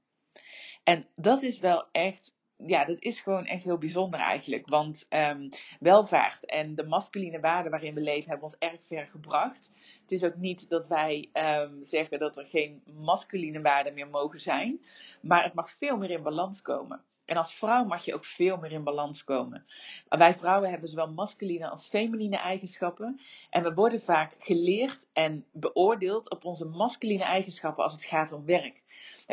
En 0.84 1.06
dat 1.16 1.42
is 1.42 1.58
wel 1.58 1.88
echt 1.92 2.37
ja, 2.66 2.84
dat 2.84 2.96
is 3.00 3.20
gewoon 3.20 3.46
echt 3.46 3.64
heel 3.64 3.78
bijzonder 3.78 4.20
eigenlijk. 4.20 4.68
Want 4.68 5.06
um, 5.10 5.48
welvaart 5.80 6.44
en 6.44 6.74
de 6.74 6.82
masculine 6.82 7.40
waarden 7.40 7.70
waarin 7.70 7.94
we 7.94 8.00
leven 8.00 8.28
hebben 8.28 8.46
ons 8.46 8.58
erg 8.58 8.80
ver 8.86 9.06
gebracht. 9.06 9.70
Het 10.02 10.12
is 10.12 10.24
ook 10.24 10.36
niet 10.36 10.68
dat 10.68 10.86
wij 10.86 11.30
um, 11.32 11.82
zeggen 11.82 12.18
dat 12.18 12.36
er 12.36 12.46
geen 12.46 12.82
masculine 12.94 13.60
waarden 13.60 13.94
meer 13.94 14.08
mogen 14.08 14.40
zijn. 14.40 14.80
Maar 15.20 15.44
het 15.44 15.54
mag 15.54 15.70
veel 15.70 15.96
meer 15.96 16.10
in 16.10 16.22
balans 16.22 16.62
komen. 16.62 17.02
En 17.24 17.36
als 17.36 17.54
vrouw 17.54 17.84
mag 17.84 18.04
je 18.04 18.14
ook 18.14 18.24
veel 18.24 18.56
meer 18.56 18.72
in 18.72 18.84
balans 18.84 19.24
komen. 19.24 19.66
Wij 20.08 20.34
vrouwen 20.34 20.70
hebben 20.70 20.88
zowel 20.88 21.12
masculine 21.12 21.68
als 21.68 21.88
feminine 21.88 22.36
eigenschappen. 22.36 23.20
En 23.50 23.62
we 23.62 23.74
worden 23.74 24.00
vaak 24.00 24.34
geleerd 24.38 25.08
en 25.12 25.44
beoordeeld 25.52 26.30
op 26.30 26.44
onze 26.44 26.64
masculine 26.64 27.24
eigenschappen 27.24 27.84
als 27.84 27.92
het 27.92 28.04
gaat 28.04 28.32
om 28.32 28.44
werk 28.44 28.82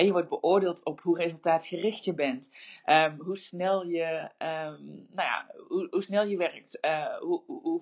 je 0.03 0.11
wordt 0.11 0.29
beoordeeld 0.29 0.85
op 0.85 1.01
hoe 1.01 1.17
resultaatgericht 1.17 2.05
je 2.05 2.13
bent. 2.13 2.49
Um, 2.85 3.19
hoe 3.19 3.37
snel 3.37 3.85
je, 3.85 4.29
um, 4.37 5.07
nou 5.13 5.27
ja, 5.27 5.51
hoe, 5.67 5.87
hoe, 5.89 6.03
snel 6.03 6.25
je 6.25 6.37
werkt. 6.37 6.77
Uh, 6.81 7.17
hoe, 7.17 7.43
hoe, 7.45 7.81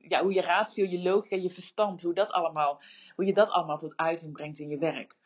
ja, 0.00 0.22
hoe 0.22 0.32
je 0.32 0.40
ratio, 0.40 0.84
je 0.84 1.02
logica, 1.02 1.36
je 1.36 1.50
verstand, 1.50 2.02
hoe, 2.02 2.14
dat 2.14 2.30
allemaal, 2.30 2.82
hoe 3.14 3.24
je 3.24 3.34
dat 3.34 3.50
allemaal 3.50 3.78
tot 3.78 3.96
uiting 3.96 4.32
brengt 4.32 4.58
in 4.58 4.68
je 4.68 4.78
werk. 4.78 5.16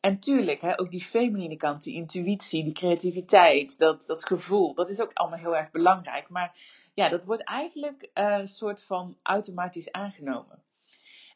En 0.00 0.18
tuurlijk, 0.18 0.60
hè, 0.60 0.80
ook 0.80 0.90
die 0.90 1.04
feminine 1.04 1.56
kant, 1.56 1.82
die 1.82 1.94
intuïtie, 1.94 2.64
die 2.64 2.72
creativiteit, 2.72 3.78
dat, 3.78 4.04
dat 4.06 4.26
gevoel, 4.26 4.74
dat 4.74 4.90
is 4.90 5.00
ook 5.00 5.10
allemaal 5.12 5.38
heel 5.38 5.56
erg 5.56 5.70
belangrijk. 5.70 6.28
Maar 6.28 6.58
ja, 6.94 7.08
dat 7.08 7.24
wordt 7.24 7.44
eigenlijk 7.44 8.10
een 8.14 8.46
soort 8.46 8.82
van 8.82 9.16
automatisch 9.22 9.92
aangenomen. 9.92 10.62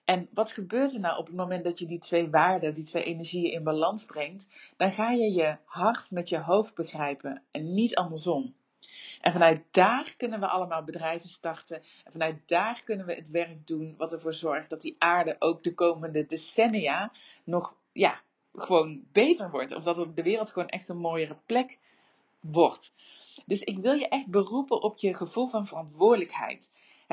En 0.05 0.29
wat 0.33 0.53
gebeurt 0.53 0.95
er 0.95 1.01
nou 1.01 1.19
op 1.19 1.27
het 1.27 1.37
moment 1.37 1.65
dat 1.65 1.79
je 1.79 1.87
die 1.87 1.99
twee 1.99 2.31
waarden, 2.31 2.75
die 2.75 2.85
twee 2.85 3.05
energieën 3.05 3.53
in 3.53 3.63
balans 3.63 4.05
brengt? 4.05 4.49
Dan 4.77 4.93
ga 4.93 5.11
je 5.11 5.33
je 5.33 5.57
hart 5.65 6.11
met 6.11 6.29
je 6.29 6.39
hoofd 6.39 6.75
begrijpen 6.75 7.43
en 7.51 7.75
niet 7.75 7.95
andersom. 7.95 8.55
En 9.21 9.33
vanuit 9.33 9.63
daar 9.71 10.15
kunnen 10.17 10.41
we 10.41 10.47
allemaal 10.47 10.85
bedrijven 10.85 11.29
starten. 11.29 11.83
En 12.05 12.13
vanuit 12.13 12.49
daar 12.49 12.83
kunnen 12.85 13.07
we 13.07 13.15
het 13.15 13.31
werk 13.31 13.67
doen 13.67 13.95
wat 13.97 14.13
ervoor 14.13 14.33
zorgt 14.33 14.71
dat 14.71 14.81
die 14.81 14.97
aarde 14.99 15.37
ook 15.39 15.63
de 15.63 15.75
komende 15.75 16.27
decennia 16.27 17.13
nog 17.45 17.77
ja, 17.93 18.21
gewoon 18.55 19.05
beter 19.13 19.51
wordt. 19.51 19.75
Of 19.75 19.83
dat 19.83 20.17
de 20.17 20.23
wereld 20.23 20.53
gewoon 20.53 20.69
echt 20.69 20.89
een 20.89 20.97
mooiere 20.97 21.37
plek 21.47 21.79
wordt. 22.41 22.93
Dus 23.47 23.63
ik 23.63 23.79
wil 23.79 23.93
je 23.93 24.09
echt 24.09 24.27
beroepen 24.27 24.83
op 24.83 24.99
je 24.99 25.15
gevoel 25.15 25.49
van 25.49 25.67
verantwoordelijkheid. 25.67 26.71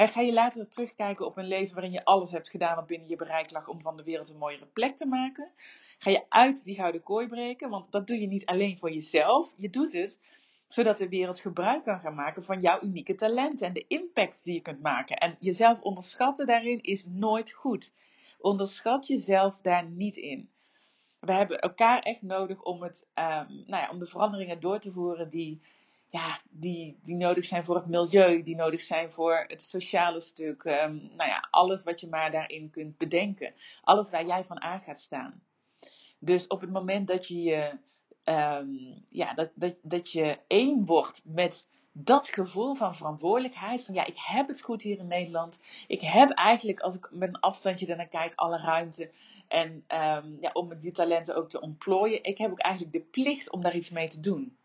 Ga 0.08 0.22
je 0.22 0.34
later 0.34 0.70
terugkijken 0.70 1.25
op 1.25 1.38
een 1.38 1.48
leven 1.48 1.74
waarin 1.74 1.91
je 1.91 2.05
alles 2.05 2.31
hebt 2.31 2.50
gedaan 2.50 2.75
wat 2.75 2.88
binnen 2.88 3.08
je 3.08 3.15
bereik 3.15 3.51
lag 3.51 3.67
om 3.67 3.81
van 3.81 3.98
de 3.98 4.03
wereld 4.03 4.29
een 4.29 4.38
mooiere 4.38 4.65
plek 4.65 4.98
te 4.98 5.05
maken? 5.05 5.51
Ga 5.98 6.10
je 6.10 6.25
uit 6.29 6.63
die 6.63 6.75
gouden 6.75 7.03
kooi 7.03 7.27
breken? 7.27 7.70
Want 7.70 7.91
dat 7.91 8.08
doe 8.08 8.20
je 8.20 8.27
niet 8.27 8.46
alleen 8.46 8.77
voor 8.77 8.91
jezelf. 8.91 9.53
Je 9.58 9.70
doet 9.70 9.93
het 9.93 10.20
Zodat 10.67 10.98
de 10.98 11.10
wereld 11.10 11.39
gebruik 11.39 11.84
kan 11.84 12.00
gaan 12.00 12.15
maken 12.15 12.43
van 12.43 12.62
jouw 12.62 12.81
unieke 12.81 13.15
talenten 13.15 13.67
en 13.67 13.74
de 13.74 13.86
impact 13.88 14.43
die 14.43 14.53
je 14.53 14.62
kunt 14.62 14.81
maken. 14.81 15.17
En 15.17 15.36
jezelf 15.39 15.81
onderschatten 15.81 16.46
daarin 16.46 16.81
is 16.81 17.05
nooit 17.05 17.51
goed. 17.51 17.93
Onderschat 18.39 19.08
jezelf 19.08 19.60
daar 19.62 19.86
niet 19.86 20.17
in. 20.17 20.50
We 21.20 21.34
hebben 21.34 21.60
elkaar 21.60 22.01
echt 22.01 22.22
nodig 22.22 22.62
om, 22.62 22.81
het, 22.81 23.08
um, 23.15 23.63
nou 23.67 23.84
ja, 23.84 23.89
om 23.89 24.00
de 24.00 24.08
veranderingen 24.08 24.60
door 24.60 24.79
te 24.79 24.91
voeren 24.91 25.29
die, 25.29 25.62
ja, 26.12 26.39
die, 26.50 27.00
die 27.03 27.15
nodig 27.15 27.46
zijn 27.46 27.63
voor 27.63 27.75
het 27.75 27.86
milieu, 27.86 28.44
die 28.44 28.56
nodig 28.56 28.82
zijn 28.82 29.12
voor 29.12 29.46
het 29.48 29.62
sociale 29.62 30.20
stuk. 30.20 30.63
Um, 30.63 31.12
nou 31.15 31.30
ja, 31.30 31.48
alles 31.51 31.84
wat 31.84 32.00
je 32.00 32.08
maar 32.08 32.32
daarin 32.32 32.70
kunt 32.70 32.98
bedenken. 32.98 33.53
Alles 33.82 34.10
waar 34.10 34.25
jij 34.25 34.44
van 34.44 34.62
aan 34.62 34.82
gaat 34.82 35.00
staan. 35.00 35.44
Dus 36.20 36.48
op 36.48 36.62
het 36.62 36.72
moment 36.72 37.08
dat 37.08 37.27
je 37.27 37.77
um, 38.24 39.06
ja, 39.10 39.34
dat, 39.34 39.50
dat, 39.53 39.75
dat 39.82 40.12
je 40.12 40.38
één 40.48 40.86
wordt 40.86 41.22
met 41.25 41.70
dat 41.91 42.27
gevoel 42.27 42.75
van 42.75 42.96
verantwoordelijkheid. 42.96 43.86
Van 43.86 43.94
ja, 43.94 44.06
ik 44.06 44.18
heb 44.18 44.48
het 44.48 44.62
goed 44.62 44.82
hier 44.82 45.00
in 45.00 45.08
Nederland. 45.08 45.60
Ik 45.88 46.01
heb 46.01 46.30
eigenlijk, 46.30 46.80
als 46.80 46.96
ik 46.96 47.10
met 47.12 47.30
een 47.30 47.39
afstandje 47.39 47.88
ernaar 47.88 48.08
kijk, 48.08 48.34
alle 48.36 48.58
ruimte. 48.58 49.12
En 49.48 49.72
um, 49.72 50.38
ja, 50.41 50.50
om 50.53 50.80
die 50.80 50.91
talenten 50.91 51.36
ook 51.36 51.50
te 51.50 51.62
ontplooien. 51.62 52.24
Ik 52.24 52.38
heb 52.38 52.51
ook 52.51 52.60
eigenlijk 52.60 52.94
de 52.94 53.10
plicht 53.12 53.50
om 53.50 53.62
daar 53.62 53.75
iets 53.75 53.89
mee 53.89 54.08
te 54.08 54.20
doen. 54.20 54.56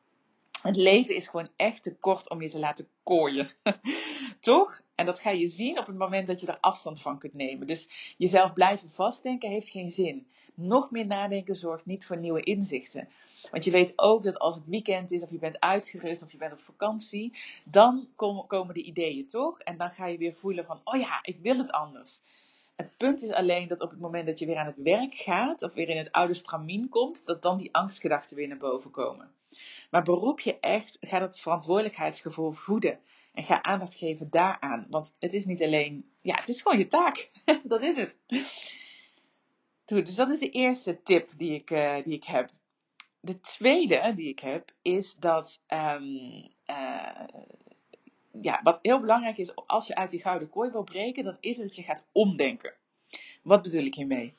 Het 0.66 0.76
leven 0.76 1.14
is 1.14 1.28
gewoon 1.28 1.48
echt 1.56 1.82
te 1.82 1.96
kort 1.96 2.30
om 2.30 2.42
je 2.42 2.48
te 2.48 2.58
laten 2.58 2.88
kooien. 3.02 3.50
Toch? 4.40 4.80
En 4.94 5.06
dat 5.06 5.20
ga 5.20 5.30
je 5.30 5.46
zien 5.46 5.78
op 5.78 5.86
het 5.86 5.98
moment 5.98 6.26
dat 6.26 6.40
je 6.40 6.46
er 6.46 6.58
afstand 6.60 7.00
van 7.00 7.18
kunt 7.18 7.34
nemen. 7.34 7.66
Dus 7.66 8.14
jezelf 8.16 8.52
blijven 8.52 8.90
vastdenken 8.90 9.50
heeft 9.50 9.68
geen 9.68 9.90
zin. 9.90 10.26
Nog 10.54 10.90
meer 10.90 11.06
nadenken 11.06 11.54
zorgt 11.54 11.86
niet 11.86 12.06
voor 12.06 12.16
nieuwe 12.16 12.42
inzichten. 12.42 13.08
Want 13.50 13.64
je 13.64 13.70
weet 13.70 13.92
ook 13.96 14.22
dat 14.22 14.38
als 14.38 14.54
het 14.54 14.66
weekend 14.66 15.10
is, 15.10 15.22
of 15.22 15.30
je 15.30 15.38
bent 15.38 15.60
uitgerust, 15.60 16.22
of 16.22 16.32
je 16.32 16.38
bent 16.38 16.52
op 16.52 16.60
vakantie, 16.60 17.38
dan 17.64 18.08
komen 18.46 18.74
de 18.74 18.82
ideeën 18.82 19.26
toch? 19.26 19.58
En 19.60 19.76
dan 19.76 19.90
ga 19.90 20.06
je 20.06 20.18
weer 20.18 20.34
voelen 20.34 20.64
van, 20.64 20.80
oh 20.84 21.00
ja, 21.00 21.18
ik 21.22 21.38
wil 21.38 21.58
het 21.58 21.70
anders. 21.70 22.20
Het 22.76 22.94
punt 22.96 23.22
is 23.22 23.30
alleen 23.30 23.68
dat 23.68 23.80
op 23.80 23.90
het 23.90 24.00
moment 24.00 24.26
dat 24.26 24.38
je 24.38 24.46
weer 24.46 24.56
aan 24.56 24.66
het 24.66 24.82
werk 24.82 25.14
gaat, 25.14 25.62
of 25.62 25.74
weer 25.74 25.88
in 25.88 25.96
het 25.96 26.12
oude 26.12 26.34
stramien 26.34 26.88
komt, 26.88 27.26
dat 27.26 27.42
dan 27.42 27.58
die 27.58 27.74
angstgedachten 27.74 28.36
weer 28.36 28.48
naar 28.48 28.58
boven 28.58 28.90
komen. 28.90 29.34
Maar 29.90 30.02
beroep 30.02 30.40
je 30.40 30.58
echt, 30.60 30.96
ga 31.00 31.18
dat 31.18 31.38
verantwoordelijkheidsgevoel 31.38 32.50
voeden. 32.50 32.98
En 33.32 33.44
ga 33.44 33.62
aandacht 33.62 33.94
geven 33.94 34.30
daaraan. 34.30 34.86
Want 34.90 35.16
het 35.18 35.32
is 35.32 35.44
niet 35.44 35.62
alleen, 35.62 36.10
ja, 36.20 36.34
het 36.34 36.48
is 36.48 36.62
gewoon 36.62 36.78
je 36.78 36.86
taak. 36.86 37.30
dat 37.64 37.82
is 37.82 37.96
het. 37.96 38.16
Dus 39.84 40.14
dat 40.14 40.30
is 40.30 40.38
de 40.38 40.50
eerste 40.50 41.02
tip 41.02 41.30
die 41.36 41.54
ik, 41.54 41.70
uh, 41.70 42.04
die 42.04 42.14
ik 42.14 42.24
heb. 42.24 42.50
De 43.20 43.40
tweede 43.40 44.12
die 44.16 44.28
ik 44.28 44.38
heb 44.38 44.72
is 44.82 45.14
dat, 45.14 45.62
um, 45.68 46.50
uh, 46.66 47.24
ja, 48.40 48.60
wat 48.62 48.78
heel 48.82 49.00
belangrijk 49.00 49.38
is 49.38 49.56
als 49.56 49.86
je 49.86 49.94
uit 49.94 50.10
die 50.10 50.20
gouden 50.20 50.50
kooi 50.50 50.70
wil 50.70 50.84
breken, 50.84 51.24
dan 51.24 51.36
is 51.40 51.56
het 51.56 51.66
dat 51.66 51.76
je 51.76 51.82
gaat 51.82 52.08
omdenken. 52.12 52.74
Wat 53.42 53.62
bedoel 53.62 53.84
ik 53.84 53.94
hiermee? 53.94 54.32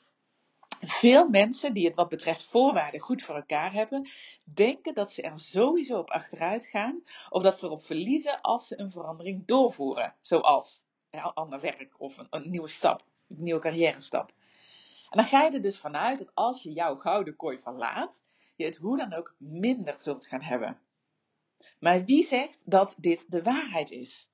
Veel 0.80 1.28
mensen 1.28 1.74
die 1.74 1.86
het 1.86 1.94
wat 1.94 2.08
betreft 2.08 2.42
voorwaarden 2.42 3.00
goed 3.00 3.22
voor 3.22 3.34
elkaar 3.34 3.72
hebben, 3.72 4.08
denken 4.54 4.94
dat 4.94 5.12
ze 5.12 5.22
er 5.22 5.38
sowieso 5.38 5.98
op 5.98 6.10
achteruit 6.10 6.66
gaan 6.66 7.02
of 7.28 7.42
dat 7.42 7.58
ze 7.58 7.66
erop 7.66 7.82
verliezen 7.82 8.40
als 8.40 8.66
ze 8.66 8.80
een 8.80 8.90
verandering 8.90 9.46
doorvoeren, 9.46 10.14
zoals 10.20 10.86
een 11.10 11.20
ander 11.20 11.60
werk 11.60 11.94
of 11.98 12.18
een, 12.18 12.26
een 12.30 12.50
nieuwe 12.50 12.68
stap, 12.68 13.04
een 13.28 13.42
nieuwe 13.42 13.60
carrière 13.60 14.00
stap. 14.00 14.32
En 15.10 15.18
dan 15.18 15.24
ga 15.24 15.42
je 15.42 15.50
er 15.50 15.62
dus 15.62 15.78
vanuit 15.78 16.18
dat 16.18 16.30
als 16.34 16.62
je 16.62 16.72
jouw 16.72 16.96
gouden 16.96 17.36
kooi 17.36 17.58
verlaat, 17.58 18.24
je 18.56 18.64
het 18.64 18.76
hoe 18.76 18.96
dan 18.96 19.12
ook 19.12 19.34
minder 19.38 19.94
zult 19.98 20.26
gaan 20.26 20.42
hebben. 20.42 20.78
Maar 21.78 22.04
wie 22.04 22.22
zegt 22.22 22.62
dat 22.64 22.94
dit 22.98 23.30
de 23.30 23.42
waarheid 23.42 23.90
is? 23.90 24.28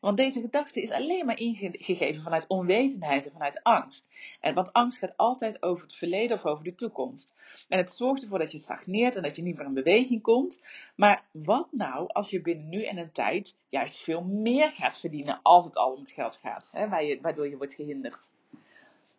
Want 0.00 0.16
deze 0.16 0.40
gedachte 0.40 0.82
is 0.82 0.90
alleen 0.90 1.26
maar 1.26 1.38
ingegeven 1.38 2.22
vanuit 2.22 2.46
onwetendheid 2.46 3.26
en 3.26 3.32
vanuit 3.32 3.62
angst. 3.62 4.06
En, 4.40 4.54
want 4.54 4.72
angst 4.72 4.98
gaat 4.98 5.16
altijd 5.16 5.62
over 5.62 5.84
het 5.84 5.94
verleden 5.94 6.36
of 6.36 6.46
over 6.46 6.64
de 6.64 6.74
toekomst. 6.74 7.34
En 7.68 7.78
het 7.78 7.90
zorgt 7.90 8.22
ervoor 8.22 8.38
dat 8.38 8.52
je 8.52 8.58
stagneert 8.58 9.16
en 9.16 9.22
dat 9.22 9.36
je 9.36 9.42
niet 9.42 9.56
meer 9.56 9.66
in 9.66 9.74
beweging 9.74 10.22
komt. 10.22 10.60
Maar 10.96 11.24
wat 11.32 11.68
nou 11.70 12.08
als 12.08 12.30
je 12.30 12.40
binnen 12.40 12.68
nu 12.68 12.84
en 12.84 12.96
een 12.96 13.12
tijd 13.12 13.56
juist 13.68 14.02
veel 14.02 14.22
meer 14.22 14.72
gaat 14.72 15.00
verdienen 15.00 15.40
als 15.42 15.64
het 15.64 15.76
al 15.76 15.92
om 15.92 16.00
het 16.00 16.10
geld 16.10 16.36
gaat, 16.36 16.68
hè, 16.72 16.88
waardoor 17.20 17.48
je 17.48 17.56
wordt 17.56 17.74
gehinderd? 17.74 18.32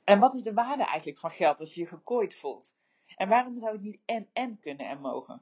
En 0.04 0.20
wat 0.20 0.34
is 0.34 0.44
de 0.44 0.54
waarde 0.54 0.84
eigenlijk 0.84 1.20
van 1.20 1.32
geld 1.32 1.60
als 1.60 1.74
je 1.74 1.82
je 1.82 1.88
gekooid 1.88 2.36
voelt? 2.36 2.76
En 3.16 3.30
waarom 3.30 3.60
zou 3.60 3.72
het 3.72 3.82
niet 3.82 4.00
en-en 4.06 4.60
kunnen 4.62 4.88
en 4.88 5.00
mogen? 5.00 5.42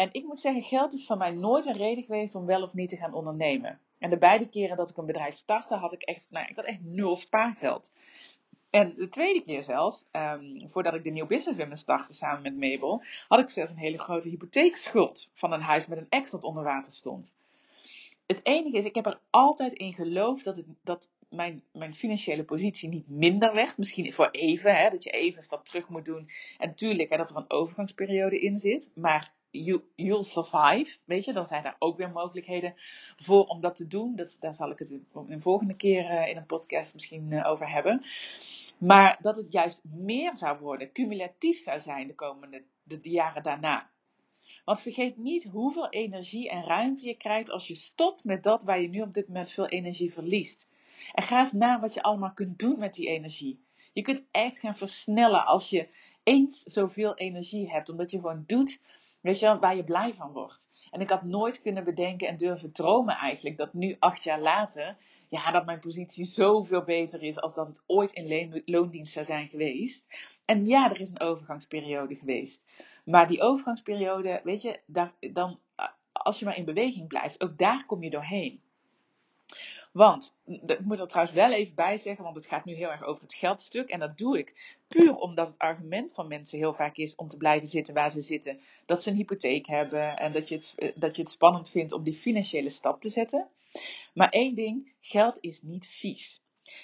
En 0.00 0.08
ik 0.12 0.24
moet 0.24 0.38
zeggen, 0.38 0.62
geld 0.62 0.92
is 0.92 1.06
voor 1.06 1.16
mij 1.16 1.30
nooit 1.30 1.66
een 1.66 1.76
reden 1.76 2.04
geweest 2.04 2.34
om 2.34 2.46
wel 2.46 2.62
of 2.62 2.74
niet 2.74 2.88
te 2.88 2.96
gaan 2.96 3.14
ondernemen. 3.14 3.80
En 3.98 4.10
de 4.10 4.18
beide 4.18 4.48
keren 4.48 4.76
dat 4.76 4.90
ik 4.90 4.96
een 4.96 5.06
bedrijf 5.06 5.34
startte, 5.34 5.74
had 5.74 5.92
ik 5.92 6.02
echt, 6.02 6.26
nou, 6.30 6.46
ik 6.48 6.56
had 6.56 6.64
echt 6.64 6.82
nul 6.82 7.16
spaargeld. 7.16 7.92
En 8.70 8.94
de 8.96 9.08
tweede 9.08 9.42
keer 9.42 9.62
zelfs, 9.62 10.04
um, 10.12 10.68
voordat 10.70 10.94
ik 10.94 11.02
de 11.04 11.10
nieuw 11.10 11.26
business 11.26 11.58
women 11.58 11.76
startte 11.76 12.12
samen 12.12 12.42
met 12.42 12.56
Mabel, 12.56 13.02
had 13.28 13.40
ik 13.40 13.48
zelfs 13.48 13.70
een 13.70 13.78
hele 13.78 13.98
grote 13.98 14.28
hypotheekschuld 14.28 15.30
van 15.34 15.52
een 15.52 15.60
huis 15.60 15.86
met 15.86 15.98
een 15.98 16.06
ex 16.08 16.30
dat 16.30 16.44
onder 16.44 16.62
water 16.62 16.92
stond. 16.92 17.34
Het 18.26 18.40
enige 18.42 18.76
is, 18.76 18.84
ik 18.84 18.94
heb 18.94 19.06
er 19.06 19.20
altijd 19.30 19.72
in 19.72 19.94
geloofd 19.94 20.44
dat, 20.44 20.56
het, 20.56 20.66
dat 20.82 21.08
mijn, 21.28 21.62
mijn 21.72 21.94
financiële 21.94 22.44
positie 22.44 22.88
niet 22.88 23.08
minder 23.08 23.54
werd. 23.54 23.78
Misschien 23.78 24.12
voor 24.12 24.28
even, 24.30 24.76
hè, 24.76 24.90
dat 24.90 25.04
je 25.04 25.10
even 25.10 25.36
een 25.36 25.44
stap 25.44 25.64
terug 25.64 25.88
moet 25.88 26.04
doen. 26.04 26.30
En 26.58 26.74
tuurlijk, 26.74 27.16
dat 27.16 27.30
er 27.30 27.36
een 27.36 27.50
overgangsperiode 27.50 28.40
in 28.40 28.56
zit. 28.56 28.90
Maar 28.94 29.38
you, 29.50 29.82
you'll 29.94 30.24
survive, 30.24 30.96
weet 31.04 31.24
je. 31.24 31.32
Dan 31.32 31.46
zijn 31.46 31.64
er 31.64 31.76
ook 31.78 31.96
weer 31.96 32.10
mogelijkheden 32.10 32.74
voor 33.16 33.44
om 33.44 33.60
dat 33.60 33.76
te 33.76 33.86
doen. 33.86 34.16
Dat, 34.16 34.36
daar 34.40 34.54
zal 34.54 34.70
ik 34.70 34.78
het 34.78 35.00
een 35.28 35.42
volgende 35.42 35.74
keer 35.74 36.04
uh, 36.04 36.28
in 36.28 36.36
een 36.36 36.46
podcast 36.46 36.94
misschien 36.94 37.30
uh, 37.30 37.46
over 37.46 37.70
hebben. 37.70 38.04
Maar 38.78 39.18
dat 39.20 39.36
het 39.36 39.52
juist 39.52 39.80
meer 39.84 40.36
zou 40.36 40.58
worden, 40.58 40.92
cumulatief 40.92 41.62
zou 41.62 41.80
zijn 41.80 42.06
de 42.06 42.14
komende 42.14 42.62
de, 42.82 43.00
de 43.00 43.10
jaren 43.10 43.42
daarna. 43.42 43.90
Want 44.64 44.80
vergeet 44.80 45.16
niet 45.16 45.44
hoeveel 45.44 45.88
energie 45.88 46.50
en 46.50 46.64
ruimte 46.64 47.06
je 47.06 47.14
krijgt 47.14 47.50
als 47.50 47.66
je 47.66 47.74
stopt 47.74 48.24
met 48.24 48.42
dat 48.42 48.62
waar 48.62 48.80
je 48.80 48.88
nu 48.88 49.00
op 49.00 49.14
dit 49.14 49.28
moment 49.28 49.50
veel 49.50 49.68
energie 49.68 50.12
verliest. 50.12 50.66
En 51.12 51.22
ga 51.22 51.38
eens 51.38 51.52
na 51.52 51.80
wat 51.80 51.94
je 51.94 52.02
allemaal 52.02 52.32
kunt 52.32 52.58
doen 52.58 52.78
met 52.78 52.94
die 52.94 53.08
energie. 53.08 53.64
Je 53.92 54.02
kunt 54.02 54.24
echt 54.30 54.58
gaan 54.58 54.76
versnellen 54.76 55.46
als 55.46 55.70
je 55.70 55.88
eens 56.22 56.62
zoveel 56.62 57.14
energie 57.14 57.70
hebt, 57.70 57.88
omdat 57.88 58.10
je 58.10 58.20
gewoon 58.20 58.44
doet 58.46 58.80
weet 59.20 59.38
je, 59.38 59.58
waar 59.58 59.76
je 59.76 59.84
blij 59.84 60.14
van 60.14 60.32
wordt. 60.32 60.60
En 60.90 61.00
ik 61.00 61.10
had 61.10 61.22
nooit 61.22 61.60
kunnen 61.60 61.84
bedenken 61.84 62.28
en 62.28 62.36
durven 62.36 62.72
dromen 62.72 63.14
eigenlijk 63.14 63.56
dat 63.56 63.72
nu 63.72 63.96
acht 63.98 64.22
jaar 64.22 64.40
later, 64.40 64.96
ja, 65.28 65.50
dat 65.50 65.66
mijn 65.66 65.80
positie 65.80 66.24
zoveel 66.24 66.84
beter 66.84 67.22
is 67.22 67.40
als 67.40 67.54
dat 67.54 67.66
het 67.66 67.82
ooit 67.86 68.12
in 68.12 68.62
loondienst 68.64 69.12
zou 69.12 69.26
zijn 69.26 69.48
geweest. 69.48 70.04
En 70.44 70.66
ja, 70.66 70.90
er 70.90 71.00
is 71.00 71.10
een 71.10 71.20
overgangsperiode 71.20 72.14
geweest. 72.14 72.64
Maar 73.04 73.28
die 73.28 73.40
overgangsperiode, 73.40 74.40
weet 74.44 74.62
je, 74.62 74.80
daar, 74.86 75.12
dan, 75.20 75.58
als 76.12 76.38
je 76.38 76.44
maar 76.44 76.56
in 76.56 76.64
beweging 76.64 77.08
blijft, 77.08 77.42
ook 77.42 77.58
daar 77.58 77.86
kom 77.86 78.02
je 78.02 78.10
doorheen. 78.10 78.60
Want, 79.92 80.34
ik 80.44 80.80
moet 80.80 81.00
er 81.00 81.08
trouwens 81.08 81.36
wel 81.36 81.52
even 81.52 81.74
bij 81.74 81.96
zeggen, 81.96 82.24
want 82.24 82.36
het 82.36 82.46
gaat 82.46 82.64
nu 82.64 82.74
heel 82.74 82.90
erg 82.90 83.04
over 83.04 83.22
het 83.22 83.34
geldstuk. 83.34 83.88
En 83.88 83.98
dat 83.98 84.18
doe 84.18 84.38
ik 84.38 84.78
puur 84.88 85.14
omdat 85.14 85.46
het 85.46 85.58
argument 85.58 86.14
van 86.14 86.28
mensen 86.28 86.58
heel 86.58 86.74
vaak 86.74 86.96
is 86.96 87.14
om 87.14 87.28
te 87.28 87.36
blijven 87.36 87.68
zitten 87.68 87.94
waar 87.94 88.10
ze 88.10 88.20
zitten. 88.20 88.60
Dat 88.86 89.02
ze 89.02 89.10
een 89.10 89.16
hypotheek 89.16 89.66
hebben 89.66 90.16
en 90.16 90.32
dat 90.32 90.48
je 90.48 90.54
het, 90.54 90.74
eh, 90.76 90.92
dat 90.94 91.16
je 91.16 91.22
het 91.22 91.30
spannend 91.30 91.70
vindt 91.70 91.92
om 91.92 92.02
die 92.02 92.14
financiële 92.14 92.70
stap 92.70 93.00
te 93.00 93.08
zetten. 93.08 93.48
Maar 94.14 94.28
één 94.28 94.54
ding, 94.54 94.92
geld 95.00 95.38
is 95.40 95.62
niet 95.62 95.86
vies. 95.86 96.42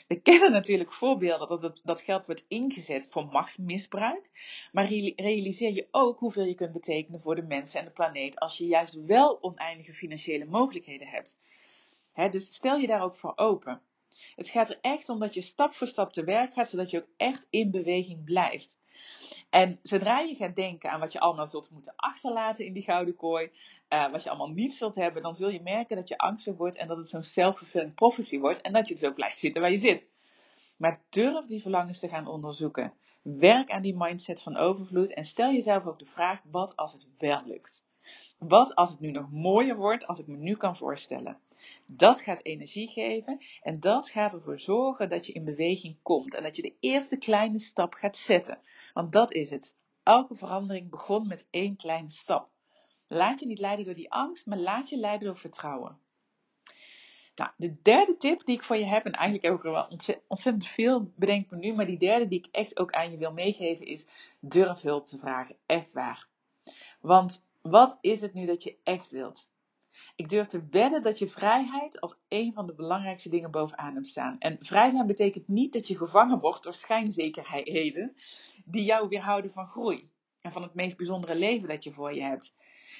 We 0.08 0.20
kennen 0.28 0.52
natuurlijk 0.52 0.92
voorbeelden 0.92 1.60
dat 1.60 1.80
dat 1.84 2.00
geld 2.00 2.26
wordt 2.26 2.44
ingezet 2.48 3.06
voor 3.10 3.26
machtsmisbruik. 3.26 4.30
Maar 4.72 4.86
realiseer 5.16 5.72
je 5.72 5.88
ook 5.90 6.18
hoeveel 6.18 6.44
je 6.44 6.54
kunt 6.54 6.72
betekenen 6.72 7.20
voor 7.20 7.34
de 7.34 7.42
mensen 7.42 7.78
en 7.80 7.86
de 7.86 7.92
planeet 7.92 8.38
als 8.38 8.58
je 8.58 8.66
juist 8.66 9.04
wel 9.04 9.42
oneindige 9.42 9.92
financiële 9.92 10.44
mogelijkheden 10.44 11.08
hebt 11.08 11.38
dus 12.30 12.54
stel 12.54 12.76
je 12.76 12.86
daar 12.86 13.02
ook 13.02 13.16
voor 13.16 13.32
open. 13.36 13.80
Het 14.34 14.48
gaat 14.48 14.70
er 14.70 14.78
echt 14.80 15.08
om 15.08 15.18
dat 15.18 15.34
je 15.34 15.40
stap 15.40 15.74
voor 15.74 15.86
stap 15.86 16.12
te 16.12 16.24
werk 16.24 16.52
gaat, 16.52 16.68
zodat 16.68 16.90
je 16.90 16.98
ook 16.98 17.08
echt 17.16 17.46
in 17.50 17.70
beweging 17.70 18.24
blijft. 18.24 18.70
En 19.50 19.78
zodra 19.82 20.18
je 20.18 20.34
gaat 20.34 20.56
denken 20.56 20.90
aan 20.90 21.00
wat 21.00 21.12
je 21.12 21.20
allemaal 21.20 21.48
zult 21.48 21.70
moeten 21.70 21.92
achterlaten 21.96 22.64
in 22.64 22.72
die 22.72 22.82
gouden 22.82 23.16
kooi, 23.16 23.50
uh, 23.88 24.10
wat 24.10 24.22
je 24.22 24.28
allemaal 24.28 24.50
niet 24.50 24.74
zult 24.74 24.94
hebben, 24.94 25.22
dan 25.22 25.34
zul 25.34 25.48
je 25.48 25.62
merken 25.62 25.96
dat 25.96 26.08
je 26.08 26.18
angstig 26.18 26.56
wordt 26.56 26.76
en 26.76 26.88
dat 26.88 26.96
het 26.96 27.08
zo'n 27.08 27.22
self-fulfilling 27.22 27.94
prophecy 27.94 28.38
wordt 28.38 28.60
en 28.60 28.72
dat 28.72 28.88
je 28.88 28.94
dus 28.94 29.04
ook 29.04 29.14
blijft 29.14 29.38
zitten 29.38 29.60
waar 29.60 29.70
je 29.70 29.78
zit. 29.78 30.04
Maar 30.76 31.00
durf 31.08 31.46
die 31.46 31.62
verlangens 31.62 31.98
te 31.98 32.08
gaan 32.08 32.26
onderzoeken. 32.26 32.92
Werk 33.22 33.70
aan 33.70 33.82
die 33.82 33.96
mindset 33.96 34.42
van 34.42 34.56
overvloed 34.56 35.14
en 35.14 35.24
stel 35.24 35.52
jezelf 35.52 35.86
ook 35.86 35.98
de 35.98 36.06
vraag: 36.06 36.40
wat 36.50 36.76
als 36.76 36.92
het 36.92 37.06
wel 37.18 37.42
lukt? 37.44 37.84
Wat 38.38 38.74
als 38.74 38.90
het 38.90 39.00
nu 39.00 39.10
nog 39.10 39.30
mooier 39.30 39.76
wordt 39.76 40.06
als 40.06 40.18
ik 40.18 40.26
me 40.26 40.36
nu 40.36 40.56
kan 40.56 40.76
voorstellen? 40.76 41.38
Dat 41.86 42.20
gaat 42.20 42.44
energie 42.44 42.88
geven 42.88 43.38
en 43.62 43.80
dat 43.80 44.08
gaat 44.10 44.32
ervoor 44.34 44.60
zorgen 44.60 45.08
dat 45.08 45.26
je 45.26 45.32
in 45.32 45.44
beweging 45.44 45.96
komt 46.02 46.34
en 46.34 46.42
dat 46.42 46.56
je 46.56 46.62
de 46.62 46.74
eerste 46.80 47.16
kleine 47.16 47.58
stap 47.58 47.94
gaat 47.94 48.16
zetten. 48.16 48.58
Want 48.94 49.12
dat 49.12 49.32
is 49.32 49.50
het. 49.50 49.74
Elke 50.02 50.34
verandering 50.34 50.90
begon 50.90 51.26
met 51.26 51.46
één 51.50 51.76
kleine 51.76 52.10
stap. 52.10 52.48
Laat 53.06 53.40
je 53.40 53.46
niet 53.46 53.58
leiden 53.58 53.84
door 53.84 53.94
die 53.94 54.12
angst, 54.12 54.46
maar 54.46 54.58
laat 54.58 54.88
je 54.88 54.96
leiden 54.96 55.26
door 55.26 55.36
vertrouwen. 55.36 55.98
Nou, 57.36 57.50
de 57.56 57.82
derde 57.82 58.16
tip 58.16 58.44
die 58.44 58.54
ik 58.54 58.62
voor 58.62 58.76
je 58.76 58.84
heb, 58.84 59.04
en 59.04 59.12
eigenlijk 59.12 59.44
heb 59.44 59.54
ik 59.54 59.64
er 59.64 59.70
wel 59.70 60.20
ontzettend 60.28 60.66
veel, 60.66 61.12
bedenk 61.16 61.50
me 61.50 61.56
nu, 61.56 61.74
maar 61.74 61.86
die 61.86 61.98
derde 61.98 62.28
die 62.28 62.38
ik 62.38 62.48
echt 62.50 62.78
ook 62.78 62.92
aan 62.92 63.10
je 63.10 63.16
wil 63.16 63.32
meegeven 63.32 63.86
is: 63.86 64.04
durf 64.40 64.80
hulp 64.80 65.06
te 65.06 65.18
vragen. 65.18 65.56
Echt 65.66 65.92
waar. 65.92 66.26
Want 67.00 67.44
wat 67.62 67.98
is 68.00 68.20
het 68.20 68.34
nu 68.34 68.46
dat 68.46 68.62
je 68.62 68.76
echt 68.82 69.10
wilt? 69.10 69.48
Ik 70.16 70.28
durf 70.28 70.46
te 70.46 70.66
wedden 70.70 71.02
dat 71.02 71.18
je 71.18 71.28
vrijheid 71.28 72.00
als 72.00 72.16
een 72.28 72.52
van 72.52 72.66
de 72.66 72.74
belangrijkste 72.74 73.28
dingen 73.28 73.50
bovenaan 73.50 73.94
hebt 73.94 74.06
staan. 74.06 74.36
En 74.38 74.56
vrij 74.60 74.90
zijn 74.90 75.06
betekent 75.06 75.48
niet 75.48 75.72
dat 75.72 75.88
je 75.88 75.96
gevangen 75.96 76.38
wordt 76.38 76.62
door 76.62 76.74
schijnzekerheden 76.74 78.14
die 78.64 78.84
jou 78.84 79.08
weerhouden 79.08 79.52
van 79.52 79.66
groei. 79.66 80.10
En 80.40 80.52
van 80.52 80.62
het 80.62 80.74
meest 80.74 80.96
bijzondere 80.96 81.34
leven 81.34 81.68
dat 81.68 81.84
je 81.84 81.92
voor 81.92 82.14
je 82.14 82.22
hebt. 82.22 82.54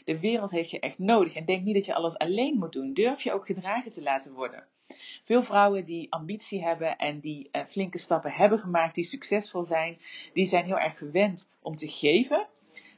De 0.04 0.20
wereld 0.20 0.50
heeft 0.50 0.70
je 0.70 0.80
echt 0.80 0.98
nodig. 0.98 1.34
En 1.34 1.44
denk 1.44 1.64
niet 1.64 1.74
dat 1.74 1.86
je 1.86 1.94
alles 1.94 2.18
alleen 2.18 2.58
moet 2.58 2.72
doen. 2.72 2.92
Durf 2.92 3.22
je 3.22 3.32
ook 3.32 3.46
gedragen 3.46 3.90
te 3.90 4.02
laten 4.02 4.32
worden. 4.32 4.66
Veel 5.24 5.42
vrouwen 5.42 5.84
die 5.84 6.12
ambitie 6.12 6.64
hebben 6.64 6.96
en 6.96 7.20
die 7.20 7.48
uh, 7.52 7.64
flinke 7.64 7.98
stappen 7.98 8.32
hebben 8.32 8.58
gemaakt, 8.58 8.94
die 8.94 9.04
succesvol 9.04 9.64
zijn, 9.64 9.98
die 10.32 10.46
zijn 10.46 10.64
heel 10.64 10.78
erg 10.78 10.98
gewend 10.98 11.48
om 11.60 11.76
te 11.76 11.88
geven. 11.88 12.46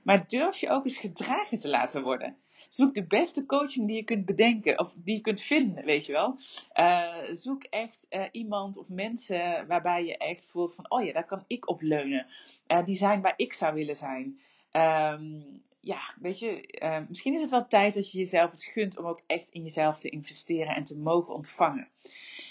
Maar 0.02 0.28
durf 0.28 0.56
je 0.56 0.68
ook 0.70 0.84
eens 0.84 0.98
gedragen 0.98 1.58
te 1.58 1.68
laten 1.68 2.02
worden. 2.02 2.36
Zoek 2.68 2.94
de 2.94 3.06
beste 3.06 3.46
coaching 3.46 3.86
die 3.86 3.96
je 3.96 4.04
kunt 4.04 4.24
bedenken, 4.24 4.78
of 4.78 4.94
die 4.94 5.14
je 5.14 5.20
kunt 5.20 5.40
vinden, 5.40 5.84
weet 5.84 6.06
je 6.06 6.12
wel. 6.12 6.38
Uh, 6.74 7.16
zoek 7.32 7.64
echt 7.64 8.06
uh, 8.10 8.24
iemand 8.32 8.76
of 8.76 8.88
mensen 8.88 9.66
waarbij 9.66 10.04
je 10.04 10.16
echt 10.16 10.50
voelt 10.50 10.74
van, 10.74 10.90
oh 10.90 11.04
ja, 11.04 11.12
daar 11.12 11.26
kan 11.26 11.44
ik 11.46 11.68
op 11.68 11.82
leunen. 11.82 12.26
Uh, 12.68 12.84
die 12.84 12.96
zijn 12.96 13.20
waar 13.20 13.34
ik 13.36 13.52
zou 13.52 13.74
willen 13.74 13.96
zijn. 13.96 14.40
Um, 14.72 15.62
ja, 15.80 16.00
weet 16.20 16.38
je, 16.38 17.04
misschien 17.08 17.34
is 17.34 17.40
het 17.40 17.50
wel 17.50 17.66
tijd 17.66 17.94
dat 17.94 18.10
je 18.10 18.18
jezelf 18.18 18.50
het 18.50 18.64
gunt 18.64 18.98
om 18.98 19.06
ook 19.06 19.22
echt 19.26 19.50
in 19.50 19.62
jezelf 19.62 19.98
te 19.98 20.08
investeren 20.08 20.74
en 20.74 20.84
te 20.84 20.96
mogen 20.96 21.34
ontvangen. 21.34 21.88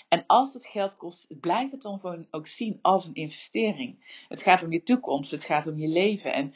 En 0.07 0.23
als 0.27 0.53
het 0.53 0.65
geld 0.65 0.97
kost, 0.97 1.39
blijf 1.39 1.71
het 1.71 1.81
dan 1.81 1.99
gewoon 1.99 2.27
ook 2.31 2.47
zien 2.47 2.79
als 2.81 3.05
een 3.05 3.13
investering. 3.13 4.23
Het 4.27 4.41
gaat 4.41 4.63
om 4.63 4.71
je 4.71 4.83
toekomst, 4.83 5.31
het 5.31 5.43
gaat 5.43 5.67
om 5.67 5.77
je 5.77 5.87
leven. 5.87 6.33
En 6.33 6.53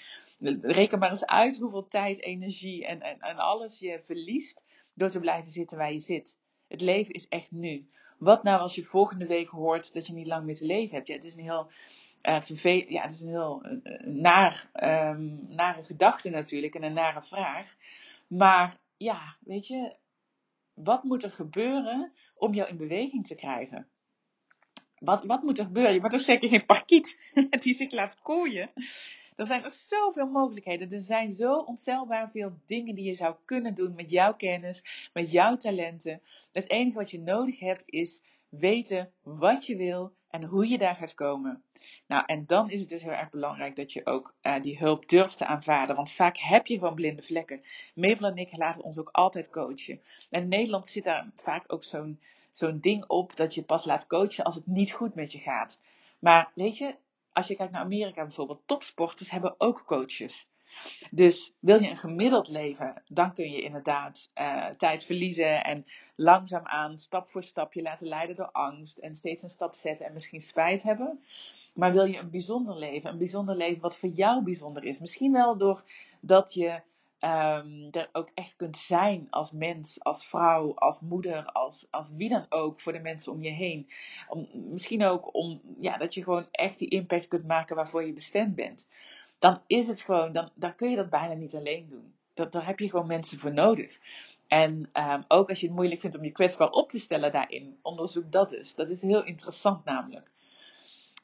reken 0.62 1.00
maar 1.00 1.10
eens 1.10 1.26
uit 1.26 1.58
hoeveel 1.58 1.88
tijd, 1.88 2.22
energie 2.22 2.86
en, 2.86 3.02
en, 3.02 3.20
en 3.20 3.38
alles 3.38 3.80
je 3.80 4.00
verliest 4.04 4.62
door 4.94 5.10
te 5.10 5.20
blijven 5.20 5.52
zitten 5.52 5.78
waar 5.78 5.94
je 5.94 6.00
zit. 6.00 6.38
Het 6.68 6.82
leven 6.82 7.14
is 7.14 7.28
echt 7.28 7.52
nu. 7.52 7.90
Wat 8.18 8.44
nou 8.44 8.60
als 8.60 8.76
je 8.76 8.84
volgende 8.84 9.28
week 9.28 9.50
hoort 9.50 9.94
dat 9.94 10.08
je 10.08 10.14
niet 10.14 10.28
lang 10.28 10.46
meer 10.46 10.56
te 10.56 10.66
leven 10.66 10.96
hebt? 10.96 11.08
Ja, 11.08 11.16
het 11.16 11.24
is 11.24 11.36
een 11.36 11.44
heel, 11.44 11.72
uh, 12.24 12.90
ja, 12.90 13.02
het 13.02 13.12
is 13.12 13.22
een 13.22 13.28
heel 13.28 13.66
uh, 13.66 14.00
naar, 14.06 14.70
um, 14.74 15.46
nare 15.50 15.84
gedachte 15.84 16.30
natuurlijk 16.30 16.76
en 16.76 16.84
een 16.84 16.94
nare 16.94 17.22
vraag. 17.24 17.76
Maar 18.28 18.78
ja, 18.98 19.36
weet 19.40 19.68
je, 19.68 19.96
wat 20.74 21.04
moet 21.04 21.24
er 21.24 21.32
gebeuren 21.32 22.12
om 22.36 22.54
jou 22.54 22.70
in 22.70 22.78
beweging 22.78 23.28
te 23.28 23.36
krijgen? 23.36 23.88
Wat, 24.98 25.24
wat 25.24 25.44
moet 25.44 25.58
er 25.58 25.66
gebeuren? 25.66 25.94
Je 25.94 26.00
wordt 26.00 26.16
toch 26.16 26.24
zeker 26.24 26.50
geen 26.50 26.66
parkiet 26.66 27.18
die 27.62 27.74
zich 27.74 27.92
laat 27.92 28.22
kooien? 28.22 28.70
Er 29.42 29.48
zijn 29.48 29.62
nog 29.62 29.74
zoveel 29.74 30.28
mogelijkheden. 30.28 30.92
Er 30.92 31.00
zijn 31.00 31.32
zo 31.32 31.58
ontelbaar 31.58 32.30
veel 32.32 32.54
dingen 32.66 32.96
die 32.96 33.06
je 33.06 33.14
zou 33.14 33.36
kunnen 33.46 33.76
doen 33.76 33.96
met 33.96 34.10
jouw 34.10 34.36
kennis, 34.36 35.10
met 35.14 35.32
jouw 35.32 35.58
talenten. 35.58 36.22
Het 36.52 36.70
enige 36.70 36.98
wat 36.98 37.12
je 37.12 37.20
nodig 37.20 37.60
hebt 37.60 37.84
is 37.86 38.24
weten 38.50 39.12
wat 39.24 39.66
je 39.66 39.76
wil 39.76 40.14
en 40.30 40.44
hoe 40.44 40.68
je 40.68 40.78
daar 40.78 40.96
gaat 40.96 41.14
komen. 41.14 41.64
Nou, 42.08 42.24
en 42.26 42.46
dan 42.46 42.70
is 42.70 42.80
het 42.80 42.90
dus 42.90 43.04
heel 43.04 43.12
erg 43.12 43.30
belangrijk 43.30 43.76
dat 43.76 43.94
je 43.94 44.06
ook 44.06 44.36
uh, 44.42 44.62
die 44.62 44.78
hulp 44.78 45.10
durft 45.10 45.38
te 45.38 45.46
aanvaarden. 45.46 45.96
Want 45.96 46.12
vaak 46.12 46.38
heb 46.38 46.68
je 46.68 46.78
gewoon 46.78 46.96
blinde 46.96 47.22
vlekken. 47.22 47.62
Mabel 47.96 48.30
en 48.30 48.38
ik 48.38 48.58
laten 48.58 48.84
ons 48.84 48.98
ook 48.98 49.10
altijd 49.12 49.50
coachen. 49.50 50.02
En 50.30 50.42
in 50.42 50.48
Nederland 50.48 50.88
zit 50.88 51.04
daar 51.04 51.30
vaak 51.36 51.74
ook 51.74 51.84
zo'n 51.84 52.20
zo'n 52.52 52.80
ding 52.80 53.06
op 53.08 53.36
dat 53.36 53.56
je 53.56 53.64
pas 53.64 53.86
laat 53.86 54.08
coachen 54.08 54.44
als 54.44 54.56
het 54.56 54.68
niet 54.68 54.92
goed 54.92 55.16
met 55.16 55.32
je 55.32 55.40
gaat. 55.40 55.80
Maar 56.20 56.52
weet 56.56 56.78
je, 56.78 56.96
als 57.34 57.48
je 57.48 57.56
kijkt 57.56 57.72
naar 57.72 57.82
Amerika 57.82 58.24
bijvoorbeeld, 58.24 58.62
topsporters 58.66 59.32
hebben 59.32 59.56
ook 59.58 59.84
coaches. 59.86 60.48
Dus 61.12 61.54
wil 61.60 61.82
je 61.82 61.90
een 61.90 61.98
gemiddeld 61.98 62.48
leven, 62.48 63.04
dan 63.08 63.34
kun 63.34 63.52
je 63.52 63.62
inderdaad 63.62 64.32
uh, 64.36 64.68
tijd 64.68 65.04
verliezen 65.04 65.64
en 65.64 65.86
langzaamaan, 66.16 66.98
stap 66.98 67.30
voor 67.30 67.44
stap, 67.44 67.74
je 67.74 67.82
laten 67.82 68.08
leiden 68.08 68.36
door 68.36 68.52
angst 68.52 68.98
en 68.98 69.16
steeds 69.16 69.44
een 69.44 69.50
stap 69.50 69.76
zetten 69.76 70.06
en 70.06 70.14
misschien 70.14 70.42
spijt 70.42 70.84
hebben. 70.84 71.24
Maar 71.74 71.92
wil 71.92 72.06
je 72.06 72.18
een 72.18 72.30
bijzonder 72.30 72.76
leven, 72.76 73.10
een 73.10 73.18
bijzonder 73.18 73.56
leven 73.56 73.82
wat 73.82 73.98
voor 73.98 74.10
jou 74.10 74.44
bijzonder 74.44 74.84
is, 74.84 75.00
misschien 75.00 75.32
wel 75.32 75.58
doordat 75.58 76.54
je 76.54 76.82
um, 77.22 77.88
er 77.92 78.10
ook 78.12 78.30
echt 78.34 78.56
kunt 78.56 78.78
zijn 78.78 79.28
als 79.30 79.52
mens, 79.52 80.04
als 80.04 80.26
vrouw, 80.26 80.76
als 80.76 81.00
moeder, 81.00 81.46
als, 81.46 81.88
als 81.90 82.12
wie 82.16 82.30
dan 82.30 82.46
ook 82.50 82.80
voor 82.80 82.94
de 82.94 83.00
mensen 83.00 83.32
om 83.32 83.44
je 83.44 83.50
heen. 83.50 83.90
Om, 84.30 84.48
misschien 84.54 85.04
ook 85.04 85.36
om 85.36 85.62
ja, 85.80 85.98
dat 85.98 86.14
je 86.14 86.24
gewoon 86.24 86.48
echt 86.52 86.80
die 86.80 86.90
impact 86.90 87.28
kunt 87.28 87.48
maken 87.48 87.76
waarvoor 87.76 88.04
je 88.04 88.14
bestemd 88.14 88.56
bent. 88.56 88.88
Dan 89.40 89.62
is 89.68 89.88
het 89.88 90.02
gewoon, 90.02 90.32
dan, 90.34 90.50
dan 90.54 90.76
kun 90.76 90.90
je 90.90 90.96
dat 90.96 91.10
bijna 91.10 91.34
niet 91.34 91.56
alleen 91.56 91.88
doen. 91.90 92.14
Dat, 92.34 92.52
daar 92.52 92.66
heb 92.66 92.80
je 92.80 92.90
gewoon 92.90 93.08
mensen 93.08 93.40
voor 93.40 93.54
nodig. 93.54 93.98
En 94.48 94.90
um, 94.94 95.24
ook 95.28 95.50
als 95.50 95.60
je 95.60 95.68
het 95.68 95.76
moeilijk 95.76 96.02
vindt 96.02 96.18
om 96.18 96.24
je 96.24 96.32
kwetsbaar 96.32 96.70
op 96.70 96.90
te 96.90 97.00
stellen 97.00 97.32
daarin, 97.32 97.78
onderzoek 97.82 98.32
dat 98.32 98.52
eens. 98.52 98.76
Dat 98.76 98.90
is 98.90 99.02
heel 99.02 99.24
interessant 99.24 99.86
namelijk. 99.86 100.32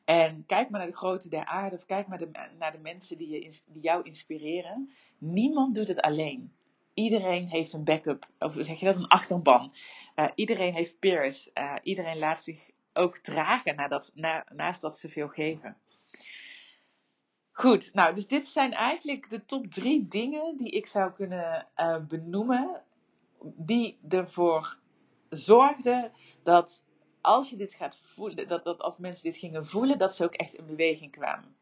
En 0.08 0.46
kijk 0.46 0.70
maar 0.70 0.80
naar 0.80 0.90
de 0.90 0.96
grootte 0.96 1.30
der 1.30 1.46
aarde, 1.46 1.76
of 1.76 1.86
kijk 1.86 2.08
maar 2.08 2.18
de, 2.18 2.30
naar 2.58 2.72
de 2.72 2.78
mensen 2.78 3.18
die, 3.18 3.30
je, 3.30 3.62
die 3.66 3.82
jou 3.82 4.04
inspireren. 4.04 4.92
Niemand 5.18 5.76
doet 5.76 5.88
het 5.88 6.02
alleen. 6.02 6.54
Iedereen 6.94 7.48
heeft 7.48 7.74
een 7.74 7.84
backup, 7.84 8.28
of 8.40 8.54
zeg 8.60 8.80
je 8.80 8.86
dat, 8.86 8.96
een 8.96 9.08
achterban. 9.08 9.74
Uh, 10.16 10.28
iedereen 10.36 10.74
heeft 10.74 11.00
peers. 11.00 11.50
Uh, 11.54 11.76
iedereen 11.84 12.18
laat 12.18 12.44
zich 12.44 12.70
ook 12.94 13.18
dragen 13.18 14.02
naast 14.56 14.82
dat 14.82 14.98
ze 14.98 15.10
veel 15.10 15.28
geven. 15.28 15.78
Goed, 17.52 17.94
nou, 17.94 18.16
dus 18.16 18.28
dit 18.28 18.48
zijn 18.48 18.74
eigenlijk 18.74 19.30
de 19.30 19.46
top 19.46 19.72
drie 19.72 20.08
dingen 20.08 20.58
die 20.58 20.70
ik 20.70 20.88
zou 20.88 21.12
kunnen 21.12 21.68
uh, 21.78 22.06
benoemen, 22.08 22.82
die 23.42 24.00
ervoor 24.10 24.78
zorgden 25.30 26.12
dat 26.44 26.84
als 27.28 27.50
je 27.50 27.56
dit 27.56 27.74
gaat 27.74 28.02
voelen, 28.04 28.48
dat, 28.48 28.64
dat 28.64 28.80
als 28.80 28.98
mensen 28.98 29.24
dit 29.24 29.38
gingen 29.38 29.66
voelen, 29.66 29.98
dat 29.98 30.16
ze 30.16 30.24
ook 30.24 30.34
echt 30.34 30.54
in 30.54 30.66
beweging 30.66 31.12
kwamen. 31.12 31.56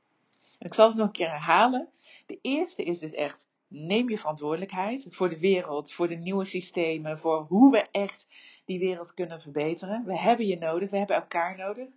En 0.59 0.67
ik 0.67 0.73
zal 0.73 0.89
ze 0.89 0.97
nog 0.97 1.07
een 1.07 1.13
keer 1.13 1.29
herhalen. 1.29 1.89
De 2.25 2.39
eerste 2.41 2.83
is 2.83 2.99
dus 2.99 3.11
echt, 3.11 3.47
neem 3.67 4.09
je 4.09 4.17
verantwoordelijkheid 4.17 5.07
voor 5.09 5.29
de 5.29 5.39
wereld, 5.39 5.93
voor 5.93 6.07
de 6.07 6.15
nieuwe 6.15 6.45
systemen, 6.45 7.19
voor 7.19 7.45
hoe 7.47 7.71
we 7.71 7.87
echt 7.91 8.27
die 8.65 8.79
wereld 8.79 9.13
kunnen 9.13 9.41
verbeteren. 9.41 10.05
We 10.05 10.19
hebben 10.19 10.45
je 10.45 10.57
nodig, 10.57 10.89
we 10.89 10.97
hebben 10.97 11.15
elkaar 11.15 11.57
nodig. 11.57 11.87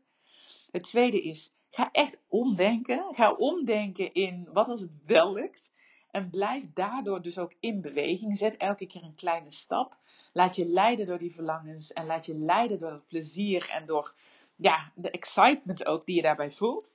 Het 0.71 0.83
tweede 0.83 1.23
is, 1.23 1.53
ga 1.71 1.89
echt 1.93 2.21
omdenken. 2.29 3.15
Ga 3.15 3.33
omdenken 3.33 4.13
in 4.13 4.49
wat 4.53 4.69
als 4.69 4.81
het 4.81 4.91
wel 5.07 5.33
lukt. 5.33 5.73
En 6.11 6.31
blijf 6.31 6.73
daardoor 6.75 7.23
dus 7.23 7.39
ook 7.39 7.55
in 7.61 7.81
beweging. 7.81 8.39
Zet 8.39 8.57
elke 8.57 8.87
keer 8.87 9.03
een 9.03 9.15
kleine 9.15 9.51
stap. 9.51 9.97
Laat 10.39 10.57
je 10.57 10.67
leiden 10.67 11.07
door 11.07 11.19
die 11.19 11.35
verlangens 11.35 11.93
en 11.93 12.07
laat 12.07 12.27
je 12.27 12.35
leiden 12.35 12.79
door 12.79 12.93
het 12.93 13.07
plezier 13.07 13.71
en 13.71 13.87
door 13.87 14.15
ja, 14.57 14.93
de 14.95 15.11
excitement 15.11 15.87
ook 15.87 16.07
die 16.07 16.17
je 16.17 16.23
daarbij 16.23 16.51
voelt. 16.51 16.95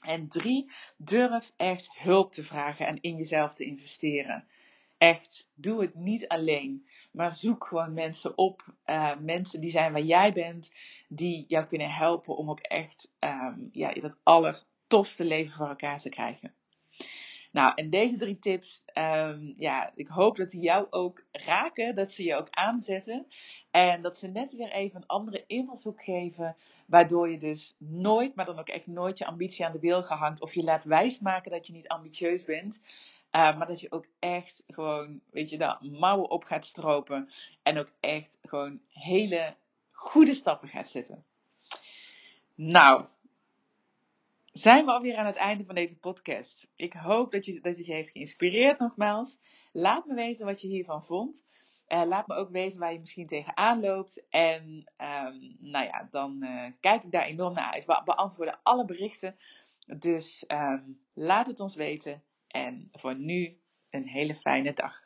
En 0.00 0.28
drie, 0.28 0.70
durf 0.96 1.52
echt 1.56 1.98
hulp 1.98 2.32
te 2.32 2.44
vragen 2.44 2.86
en 2.86 3.00
in 3.00 3.16
jezelf 3.16 3.54
te 3.54 3.64
investeren. 3.64 4.46
Echt, 4.98 5.48
doe 5.54 5.80
het 5.80 5.94
niet 5.94 6.28
alleen, 6.28 6.88
maar 7.12 7.32
zoek 7.32 7.66
gewoon 7.66 7.94
mensen 7.94 8.38
op, 8.38 8.64
uh, 8.86 9.16
mensen 9.18 9.60
die 9.60 9.70
zijn 9.70 9.92
waar 9.92 10.02
jij 10.02 10.32
bent, 10.32 10.72
die 11.08 11.44
jou 11.48 11.66
kunnen 11.66 11.90
helpen 11.90 12.36
om 12.36 12.50
ook 12.50 12.60
echt 12.60 13.12
um, 13.20 13.68
ja, 13.72 13.92
dat 13.92 14.16
allertofste 14.22 15.24
leven 15.24 15.54
voor 15.54 15.68
elkaar 15.68 15.98
te 15.98 16.08
krijgen. 16.08 16.54
Nou, 17.54 17.72
en 17.74 17.90
deze 17.90 18.16
drie 18.16 18.38
tips, 18.38 18.82
um, 18.94 19.54
ja, 19.56 19.92
ik 19.94 20.08
hoop 20.08 20.36
dat 20.36 20.50
die 20.50 20.60
jou 20.60 20.86
ook 20.90 21.24
raken, 21.32 21.94
dat 21.94 22.12
ze 22.12 22.24
je 22.24 22.34
ook 22.34 22.48
aanzetten. 22.50 23.26
En 23.70 24.02
dat 24.02 24.16
ze 24.16 24.26
net 24.26 24.56
weer 24.56 24.70
even 24.70 25.00
een 25.00 25.06
andere 25.06 25.44
invalshoek 25.46 26.04
geven, 26.04 26.56
waardoor 26.86 27.30
je 27.30 27.38
dus 27.38 27.76
nooit, 27.78 28.34
maar 28.34 28.44
dan 28.44 28.58
ook 28.58 28.68
echt 28.68 28.86
nooit 28.86 29.18
je 29.18 29.26
ambitie 29.26 29.64
aan 29.64 29.72
de 29.72 29.78
wil 29.78 30.02
gehangt. 30.02 30.40
Of 30.40 30.54
je 30.54 30.62
laat 30.62 30.84
wijsmaken 30.84 31.50
dat 31.50 31.66
je 31.66 31.72
niet 31.72 31.88
ambitieus 31.88 32.44
bent. 32.44 32.80
Uh, 33.32 33.56
maar 33.58 33.66
dat 33.66 33.80
je 33.80 33.92
ook 33.92 34.06
echt 34.18 34.62
gewoon, 34.66 35.20
weet 35.30 35.50
je, 35.50 35.58
de 35.58 35.76
mouwen 35.80 36.30
op 36.30 36.44
gaat 36.44 36.64
stropen. 36.64 37.28
En 37.62 37.78
ook 37.78 37.90
echt 38.00 38.38
gewoon 38.42 38.80
hele 38.88 39.54
goede 39.90 40.34
stappen 40.34 40.68
gaat 40.68 40.88
zetten. 40.88 41.24
Nou, 42.54 43.04
zijn 44.54 44.84
we 44.84 44.90
alweer 44.90 45.16
aan 45.16 45.26
het 45.26 45.36
einde 45.36 45.64
van 45.64 45.74
deze 45.74 45.98
podcast. 45.98 46.68
Ik 46.76 46.92
hoop 46.92 47.32
dat, 47.32 47.44
je, 47.44 47.60
dat 47.60 47.76
het 47.76 47.86
je 47.86 47.92
heeft 47.92 48.10
geïnspireerd 48.10 48.78
nogmaals. 48.78 49.38
Laat 49.72 50.06
me 50.06 50.14
weten 50.14 50.46
wat 50.46 50.60
je 50.60 50.68
hiervan 50.68 51.04
vond. 51.04 51.46
Uh, 51.88 52.04
laat 52.04 52.26
me 52.26 52.34
ook 52.34 52.50
weten 52.50 52.78
waar 52.78 52.92
je 52.92 52.98
misschien 52.98 53.26
tegenaan 53.26 53.80
loopt. 53.80 54.26
En 54.28 54.92
um, 54.98 55.56
nou 55.60 55.84
ja, 55.84 56.08
dan 56.10 56.38
uh, 56.40 56.66
kijk 56.80 57.02
ik 57.02 57.10
daar 57.10 57.24
enorm 57.24 57.54
naar 57.54 57.72
uit. 57.72 57.84
We 57.84 58.02
beantwoorden 58.04 58.60
alle 58.62 58.84
berichten. 58.84 59.36
Dus 59.98 60.44
um, 60.48 61.00
laat 61.12 61.46
het 61.46 61.60
ons 61.60 61.74
weten. 61.74 62.22
En 62.48 62.88
voor 62.92 63.16
nu 63.16 63.58
een 63.90 64.08
hele 64.08 64.34
fijne 64.34 64.72
dag. 64.72 65.03